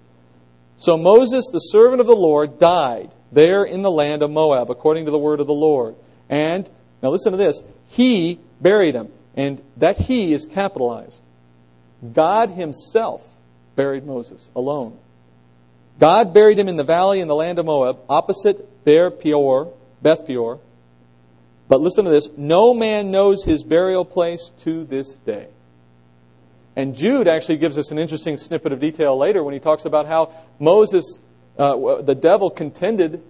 [0.77, 5.05] So Moses, the servant of the Lord, died there in the land of Moab, according
[5.05, 5.95] to the word of the Lord.
[6.29, 6.69] And,
[7.01, 9.09] now listen to this, he buried him.
[9.35, 11.21] And that he is capitalized.
[12.13, 13.27] God Himself
[13.75, 14.97] buried Moses alone.
[15.99, 20.25] God buried him in the valley in the land of Moab, opposite Beer Peor, Beth
[20.25, 20.59] Peor.
[21.67, 25.47] But listen to this no man knows his burial place to this day.
[26.75, 30.05] And Jude actually gives us an interesting snippet of detail later when he talks about
[30.05, 31.19] how Moses,
[31.57, 33.23] uh, the devil, contended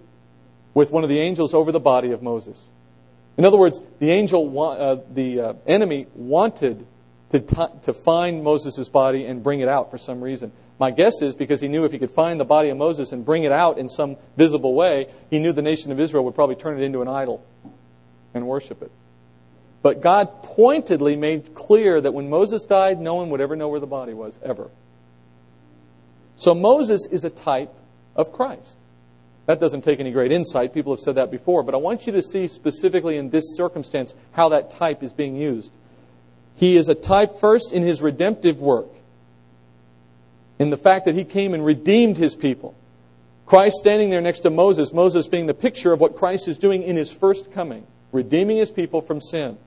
[0.74, 2.70] with one of the angels over the body of Moses.
[3.38, 6.86] In other words, the angel, uh, the uh, enemy wanted
[7.30, 10.52] to, t- to find Moses' body and bring it out for some reason.
[10.78, 13.24] My guess is because he knew if he could find the body of Moses and
[13.24, 16.56] bring it out in some visible way, he knew the nation of Israel would probably
[16.56, 17.44] turn it into an idol
[18.34, 18.90] and worship it.
[19.82, 23.80] But God pointedly made clear that when Moses died, no one would ever know where
[23.80, 24.70] the body was, ever.
[26.36, 27.72] So Moses is a type
[28.16, 28.76] of Christ.
[29.46, 30.74] That doesn't take any great insight.
[30.74, 31.62] People have said that before.
[31.62, 35.36] But I want you to see specifically in this circumstance how that type is being
[35.36, 35.72] used.
[36.56, 38.88] He is a type first in his redemptive work,
[40.58, 42.74] in the fact that he came and redeemed his people.
[43.46, 46.82] Christ standing there next to Moses, Moses being the picture of what Christ is doing
[46.82, 49.58] in his first coming, redeeming his people from sin.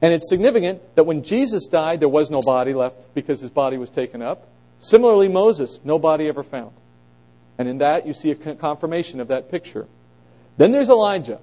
[0.00, 3.78] And it's significant that when Jesus died, there was no body left because his body
[3.78, 4.46] was taken up.
[4.78, 6.72] Similarly, Moses, no body ever found.
[7.58, 9.86] And in that, you see a confirmation of that picture.
[10.56, 11.40] Then there's Elijah.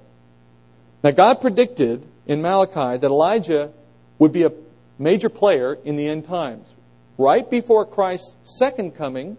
[1.03, 3.72] Now, God predicted in Malachi that Elijah
[4.20, 4.53] would be a
[4.97, 6.74] major player in the end times.
[7.18, 9.38] Right before Christ's second coming,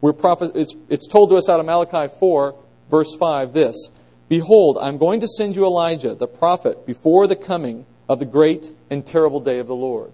[0.00, 0.14] we're
[0.54, 2.54] it's, it's told to us out of Malachi 4,
[2.90, 3.90] verse 5, this
[4.28, 8.70] Behold, I'm going to send you Elijah, the prophet, before the coming of the great
[8.90, 10.12] and terrible day of the Lord.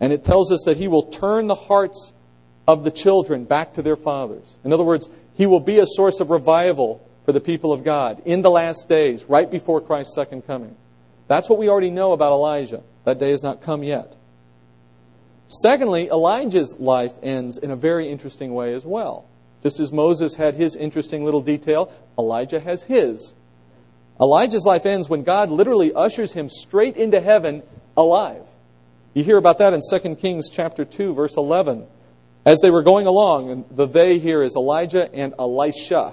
[0.00, 2.12] And it tells us that he will turn the hearts
[2.66, 4.58] of the children back to their fathers.
[4.64, 8.22] In other words, he will be a source of revival for the people of God
[8.24, 10.74] in the last days, right before Christ's second coming.
[11.28, 12.82] That's what we already know about Elijah.
[13.04, 14.16] That day has not come yet.
[15.46, 19.26] Secondly, Elijah's life ends in a very interesting way as well.
[19.64, 23.32] Just as Moses had his interesting little detail, Elijah has his.
[24.20, 27.62] Elijah's life ends when God literally ushers him straight into heaven
[27.96, 28.42] alive.
[29.14, 31.86] You hear about that in 2 Kings chapter 2 verse 11.
[32.44, 36.12] As they were going along, and the they here is Elijah and Elisha,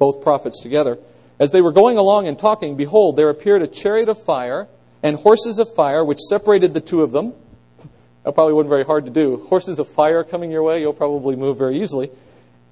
[0.00, 0.98] both prophets together.
[1.38, 4.66] As they were going along and talking, behold, there appeared a chariot of fire
[5.04, 7.32] and horses of fire, which separated the two of them.
[8.24, 9.36] That probably wasn't very hard to do.
[9.46, 12.10] Horses of fire coming your way, you'll probably move very easily.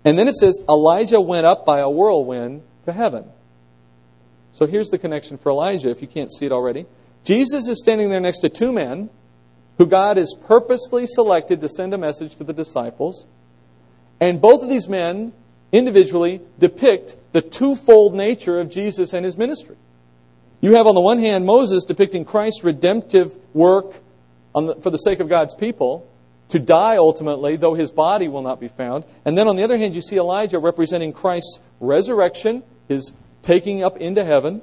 [0.06, 3.24] And then it says, Elijah went up by a whirlwind to heaven.
[4.52, 6.86] So here's the connection for Elijah, if you can't see it already.
[7.24, 9.10] Jesus is standing there next to two men
[9.78, 13.26] who God has purposefully selected to send a message to the disciples.
[14.20, 15.32] And both of these men
[15.72, 19.76] individually depict the twofold nature of Jesus and his ministry.
[20.60, 23.92] You have, on the one hand, Moses depicting Christ's redemptive work
[24.54, 26.08] the, for the sake of God's people,
[26.50, 29.04] to die ultimately, though his body will not be found.
[29.24, 33.96] And then on the other hand, you see Elijah representing Christ's resurrection, his taking up
[33.96, 34.62] into heaven,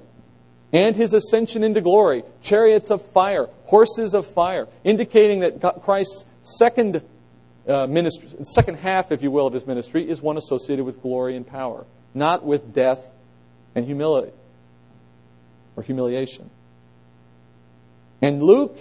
[0.72, 7.04] and his ascension into glory, chariots of fire, horses of fire, indicating that Christ's second
[7.68, 11.36] uh, ministry, second half, if you will, of his ministry is one associated with glory
[11.36, 13.06] and power, not with death
[13.76, 14.32] and humility
[15.76, 16.50] or humiliation.
[18.22, 18.78] And Luke,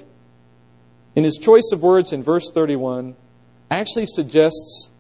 [1.15, 3.15] in his choice of words in verse 31,
[3.71, 4.91] actually suggests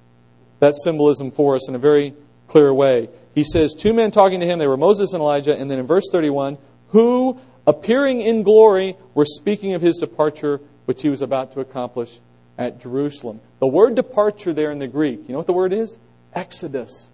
[0.60, 2.14] that symbolism for us in a very
[2.48, 3.08] clear way.
[3.34, 5.86] He says, Two men talking to him, they were Moses and Elijah, and then in
[5.86, 6.58] verse 31,
[6.88, 12.20] who, appearing in glory, were speaking of his departure, which he was about to accomplish
[12.58, 13.40] at Jerusalem.
[13.60, 15.98] The word departure there in the Greek, you know what the word is?
[16.34, 17.10] Exodus.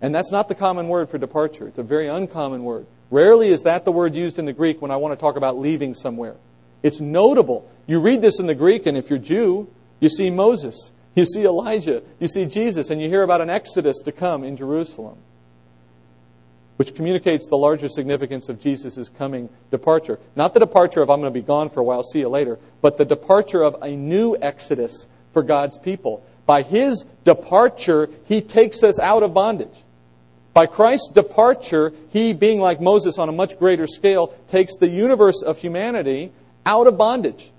[0.00, 1.68] And that's not the common word for departure.
[1.68, 2.86] It's a very uncommon word.
[3.10, 5.58] Rarely is that the word used in the Greek when I want to talk about
[5.58, 6.34] leaving somewhere.
[6.82, 7.68] It's notable.
[7.86, 9.68] You read this in the Greek, and if you're Jew,
[10.00, 14.00] you see Moses, you see Elijah, you see Jesus, and you hear about an exodus
[14.02, 15.16] to come in Jerusalem,
[16.76, 20.18] which communicates the larger significance of Jesus' coming departure.
[20.34, 22.58] Not the departure of I'm going to be gone for a while, see you later,
[22.80, 26.24] but the departure of a new exodus for God's people.
[26.46, 29.68] By his departure, he takes us out of bondage.
[30.54, 35.42] By Christ's departure, he, being like Moses on a much greater scale, takes the universe
[35.42, 36.32] of humanity
[36.64, 37.50] out of bondage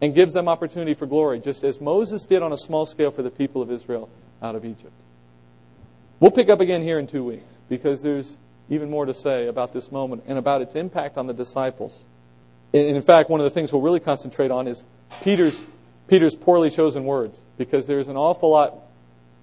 [0.00, 3.22] and gives them opportunity for glory, just as Moses did on a small scale for
[3.22, 4.08] the people of Israel
[4.42, 4.92] out of Egypt.
[6.20, 8.36] We'll pick up again here in two weeks because there's
[8.68, 12.04] even more to say about this moment and about its impact on the disciples.
[12.72, 14.84] And in fact, one of the things we'll really concentrate on is
[15.22, 15.64] Peter's,
[16.08, 18.74] Peter's poorly chosen words because there's an awful lot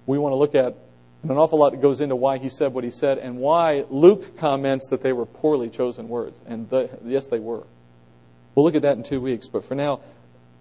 [0.06, 0.74] we want to look at
[1.22, 3.84] and an awful lot that goes into why he said what he said and why
[3.90, 6.40] Luke comments that they were poorly chosen words.
[6.46, 7.64] And the, yes, they were.
[8.54, 9.48] We'll look at that in two weeks.
[9.48, 10.00] But for now,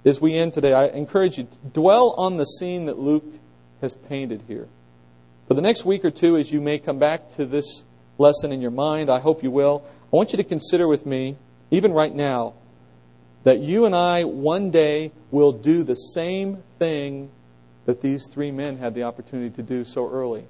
[0.06, 3.26] as we end today, I encourage you to dwell on the scene that Luke
[3.82, 4.68] has painted here.
[5.48, 7.86] For the next week or two, as you may come back to this
[8.18, 11.38] lesson in your mind, I hope you will, I want you to consider with me,
[11.72, 12.54] even right now,
[13.44, 17.32] that you and I one day will do the same thing
[17.86, 20.46] that these three men had the opportunity to do so early.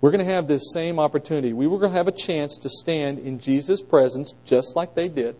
[0.00, 1.52] We're going to have this same opportunity.
[1.52, 5.08] We were going to have a chance to stand in Jesus' presence just like they
[5.08, 5.34] did.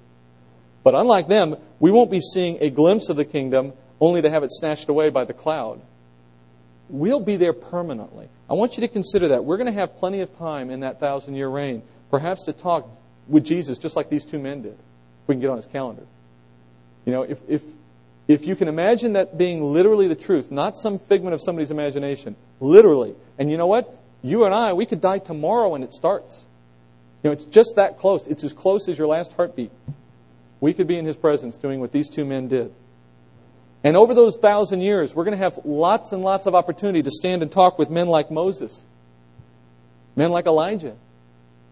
[0.85, 4.45] But unlike them, we won't be seeing a glimpse of the kingdom only to have
[4.45, 5.80] it snatched away by the cloud.
[6.89, 8.28] We'll be there permanently.
[8.49, 9.45] I want you to consider that.
[9.45, 12.87] We're going to have plenty of time in that thousand year reign, perhaps to talk
[13.26, 14.76] with Jesus just like these two men did.
[15.26, 16.07] We can get on his calendar.
[17.07, 17.62] You know, if, if
[18.26, 22.37] if you can imagine that being literally the truth, not some figment of somebody's imagination,
[22.59, 23.95] literally, and you know what?
[24.22, 26.47] You and I, we could die tomorrow when it starts.
[27.22, 28.26] You know, it's just that close.
[28.26, 29.70] It's as close as your last heartbeat.
[30.65, 32.73] We could be in his presence doing what these two men did.
[33.85, 37.11] And over those thousand years, we're going to have lots and lots of opportunity to
[37.11, 38.87] stand and talk with men like Moses,
[40.17, 40.97] men like Elijah.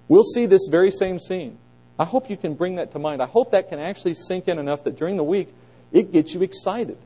[0.09, 1.57] We'll see this very same scene.
[1.99, 3.23] I hope you can bring that to mind.
[3.23, 5.49] I hope that can actually sink in enough that during the week
[5.91, 6.99] it gets you excited.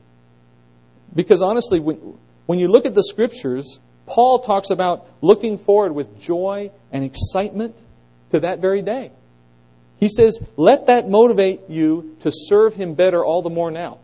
[1.15, 1.95] Because honestly, when,
[2.47, 7.81] when you look at the scriptures, Paul talks about looking forward with joy and excitement
[8.31, 9.11] to that very day.
[9.99, 13.99] He says, let that motivate you to serve him better all the more now.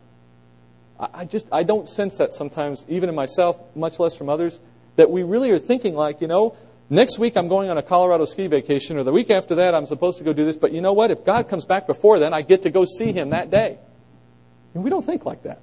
[1.00, 4.60] I just, I don't sense that sometimes, even in myself, much less from others,
[4.96, 6.56] that we really are thinking like, you know,
[6.90, 9.86] next week I'm going on a Colorado ski vacation, or the week after that I'm
[9.86, 11.12] supposed to go do this, but you know what?
[11.12, 13.78] If God comes back before then, I get to go see him that day.
[14.74, 15.60] And we don't think like that.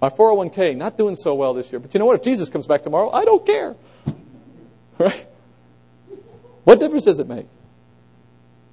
[0.00, 1.78] My 401k, not doing so well this year.
[1.78, 2.16] But you know what?
[2.16, 3.76] If Jesus comes back tomorrow, I don't care.
[4.98, 5.26] Right?
[6.64, 7.44] What difference does it make?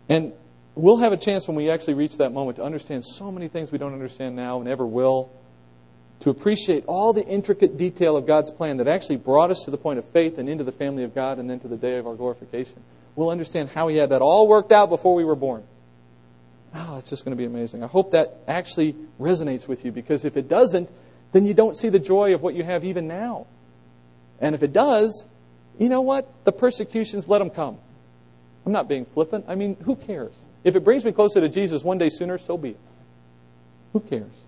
[0.09, 0.33] And
[0.75, 3.71] we'll have a chance when we actually reach that moment to understand so many things
[3.71, 5.31] we don't understand now and ever will.
[6.21, 9.77] To appreciate all the intricate detail of God's plan that actually brought us to the
[9.77, 12.07] point of faith and into the family of God and then to the day of
[12.07, 12.81] our glorification.
[13.15, 15.63] We'll understand how He had that all worked out before we were born.
[16.73, 17.83] Oh, it's just going to be amazing.
[17.83, 20.89] I hope that actually resonates with you because if it doesn't,
[21.31, 23.45] then you don't see the joy of what you have even now.
[24.39, 25.27] And if it does,
[25.77, 26.27] you know what?
[26.45, 27.77] The persecutions, let them come.
[28.65, 29.45] I'm not being flippant.
[29.47, 30.33] I mean, who cares?
[30.63, 32.79] If it brings me closer to Jesus one day sooner, so be it.
[33.93, 34.45] Who cares?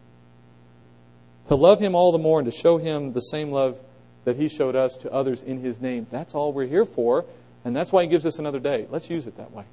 [1.47, 3.77] To love Him all the more and to show Him the same love
[4.23, 6.07] that He showed us to others in His name.
[6.09, 7.25] That's all we're here for,
[7.63, 8.87] and that's why He gives us another day.
[8.89, 9.65] Let's use it that way.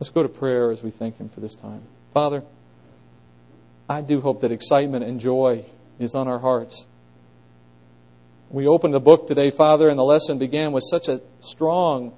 [0.00, 1.82] Let's go to prayer as we thank Him for this time.
[2.12, 2.42] Father,
[3.88, 5.64] I do hope that excitement and joy
[5.98, 6.86] is on our hearts.
[8.50, 12.12] We opened the book today, Father, and the lesson began with such a strong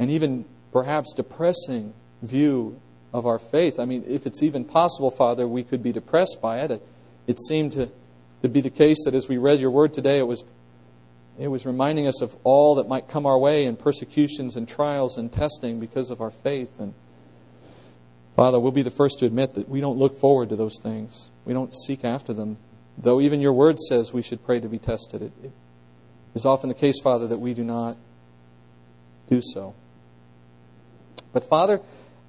[0.00, 2.80] and even perhaps depressing view
[3.12, 3.78] of our faith.
[3.78, 6.82] I mean, if it's even possible, Father, we could be depressed by it.
[7.26, 7.92] It, seemed to
[8.42, 10.44] to be the case that as we read your word today, it was,
[11.38, 15.16] it was reminding us of all that might come our way in persecutions and trials
[15.18, 16.80] and testing because of our faith.
[16.80, 16.94] And
[18.36, 21.30] Father, we'll be the first to admit that we don't look forward to those things.
[21.44, 22.56] We don't seek after them.
[22.96, 25.52] Though even your word says we should pray to be tested, it, it
[26.34, 27.96] is often the case, Father, that we do not
[29.28, 29.74] do so.
[31.32, 31.80] But Father,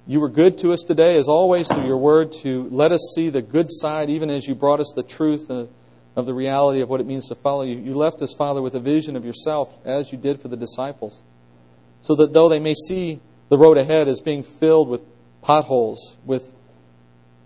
[0.06, 3.28] you were good to us today, as always, through your word, to let us see
[3.28, 7.00] the good side, even as you brought us the truth of the reality of what
[7.00, 7.78] it means to follow you.
[7.78, 11.22] You left us, Father, with a vision of yourself, as you did for the disciples,
[12.00, 15.02] so that though they may see the road ahead as being filled with
[15.40, 16.54] potholes, with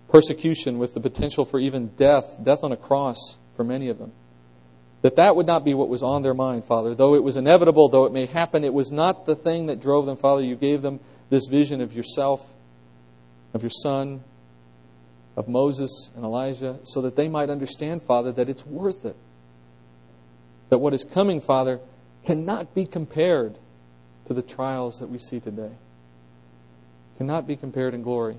[0.09, 4.13] persecution, with the potential for even death, death on a cross for many of them,
[5.03, 6.95] that that would not be what was on their mind, Father.
[6.95, 10.07] Though it was inevitable, though it may happen, it was not the thing that drove
[10.07, 10.43] them, Father.
[10.43, 11.01] You gave them
[11.31, 12.47] this vision of yourself,
[13.55, 14.23] of your Son,
[15.37, 19.17] of Moses and Elijah, so that they might understand, Father, that it's worth it.
[20.71, 21.81] That what is coming, Father,
[22.25, 23.59] cannot be compared
[24.27, 25.73] to the trials that we see today.
[27.19, 28.37] Cannot be compared in glory.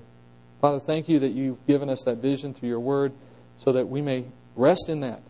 [0.60, 3.12] Father, thank you that you've given us that vision through your word
[3.56, 4.24] so that we may
[4.56, 5.22] rest in that.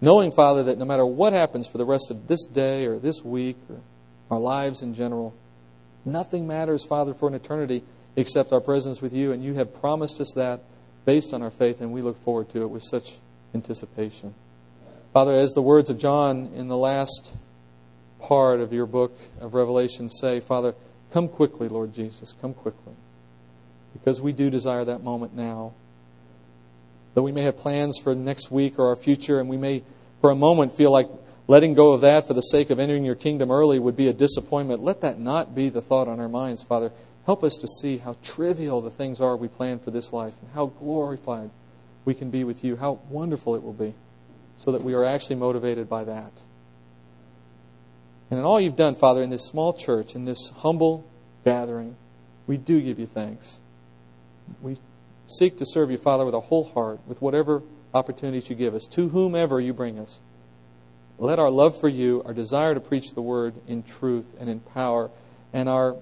[0.00, 3.22] Knowing, Father, that no matter what happens for the rest of this day or this
[3.22, 3.78] week or
[4.30, 5.34] our lives in general,
[6.04, 7.82] Nothing matters, Father, for an eternity
[8.16, 10.60] except our presence with you, and you have promised us that
[11.04, 13.14] based on our faith, and we look forward to it with such
[13.54, 14.34] anticipation.
[15.12, 17.34] Father, as the words of John in the last
[18.20, 20.74] part of your book of Revelation say, Father,
[21.12, 22.94] come quickly, Lord Jesus, come quickly.
[23.92, 25.74] Because we do desire that moment now.
[27.14, 29.82] Though we may have plans for next week or our future, and we may
[30.22, 31.08] for a moment feel like
[31.48, 34.12] letting go of that for the sake of entering your kingdom early would be a
[34.12, 34.82] disappointment.
[34.82, 36.92] Let that not be the thought on our minds, Father.
[37.26, 40.50] Help us to see how trivial the things are we plan for this life and
[40.54, 41.50] how glorified
[42.04, 43.94] we can be with you, how wonderful it will be,
[44.56, 46.32] so that we are actually motivated by that.
[48.30, 51.04] And in all you've done, Father, in this small church, in this humble
[51.44, 51.96] gathering,
[52.46, 53.60] we do give you thanks.
[54.60, 54.78] We
[55.26, 57.62] seek to serve you, Father, with a whole heart, with whatever
[57.94, 60.20] opportunities you give us, to whomever you bring us.
[61.22, 64.58] Let our love for you, our desire to preach the word in truth and in
[64.58, 65.08] power,
[65.52, 65.94] and our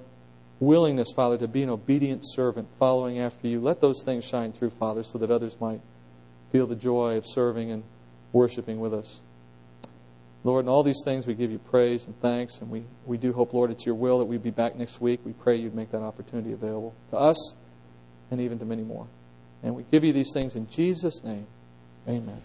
[0.60, 4.70] willingness, Father, to be an obedient servant following after you, let those things shine through,
[4.70, 5.82] Father, so that others might
[6.50, 7.82] feel the joy of serving and
[8.32, 9.20] worshiping with us.
[10.42, 13.34] Lord, in all these things we give you praise and thanks, and we, we do
[13.34, 15.20] hope, Lord, it's your will that we be back next week.
[15.22, 17.56] We pray you'd make that opportunity available to us
[18.30, 19.06] and even to many more.
[19.62, 21.46] And we give you these things in Jesus' name.
[22.08, 22.40] Amen.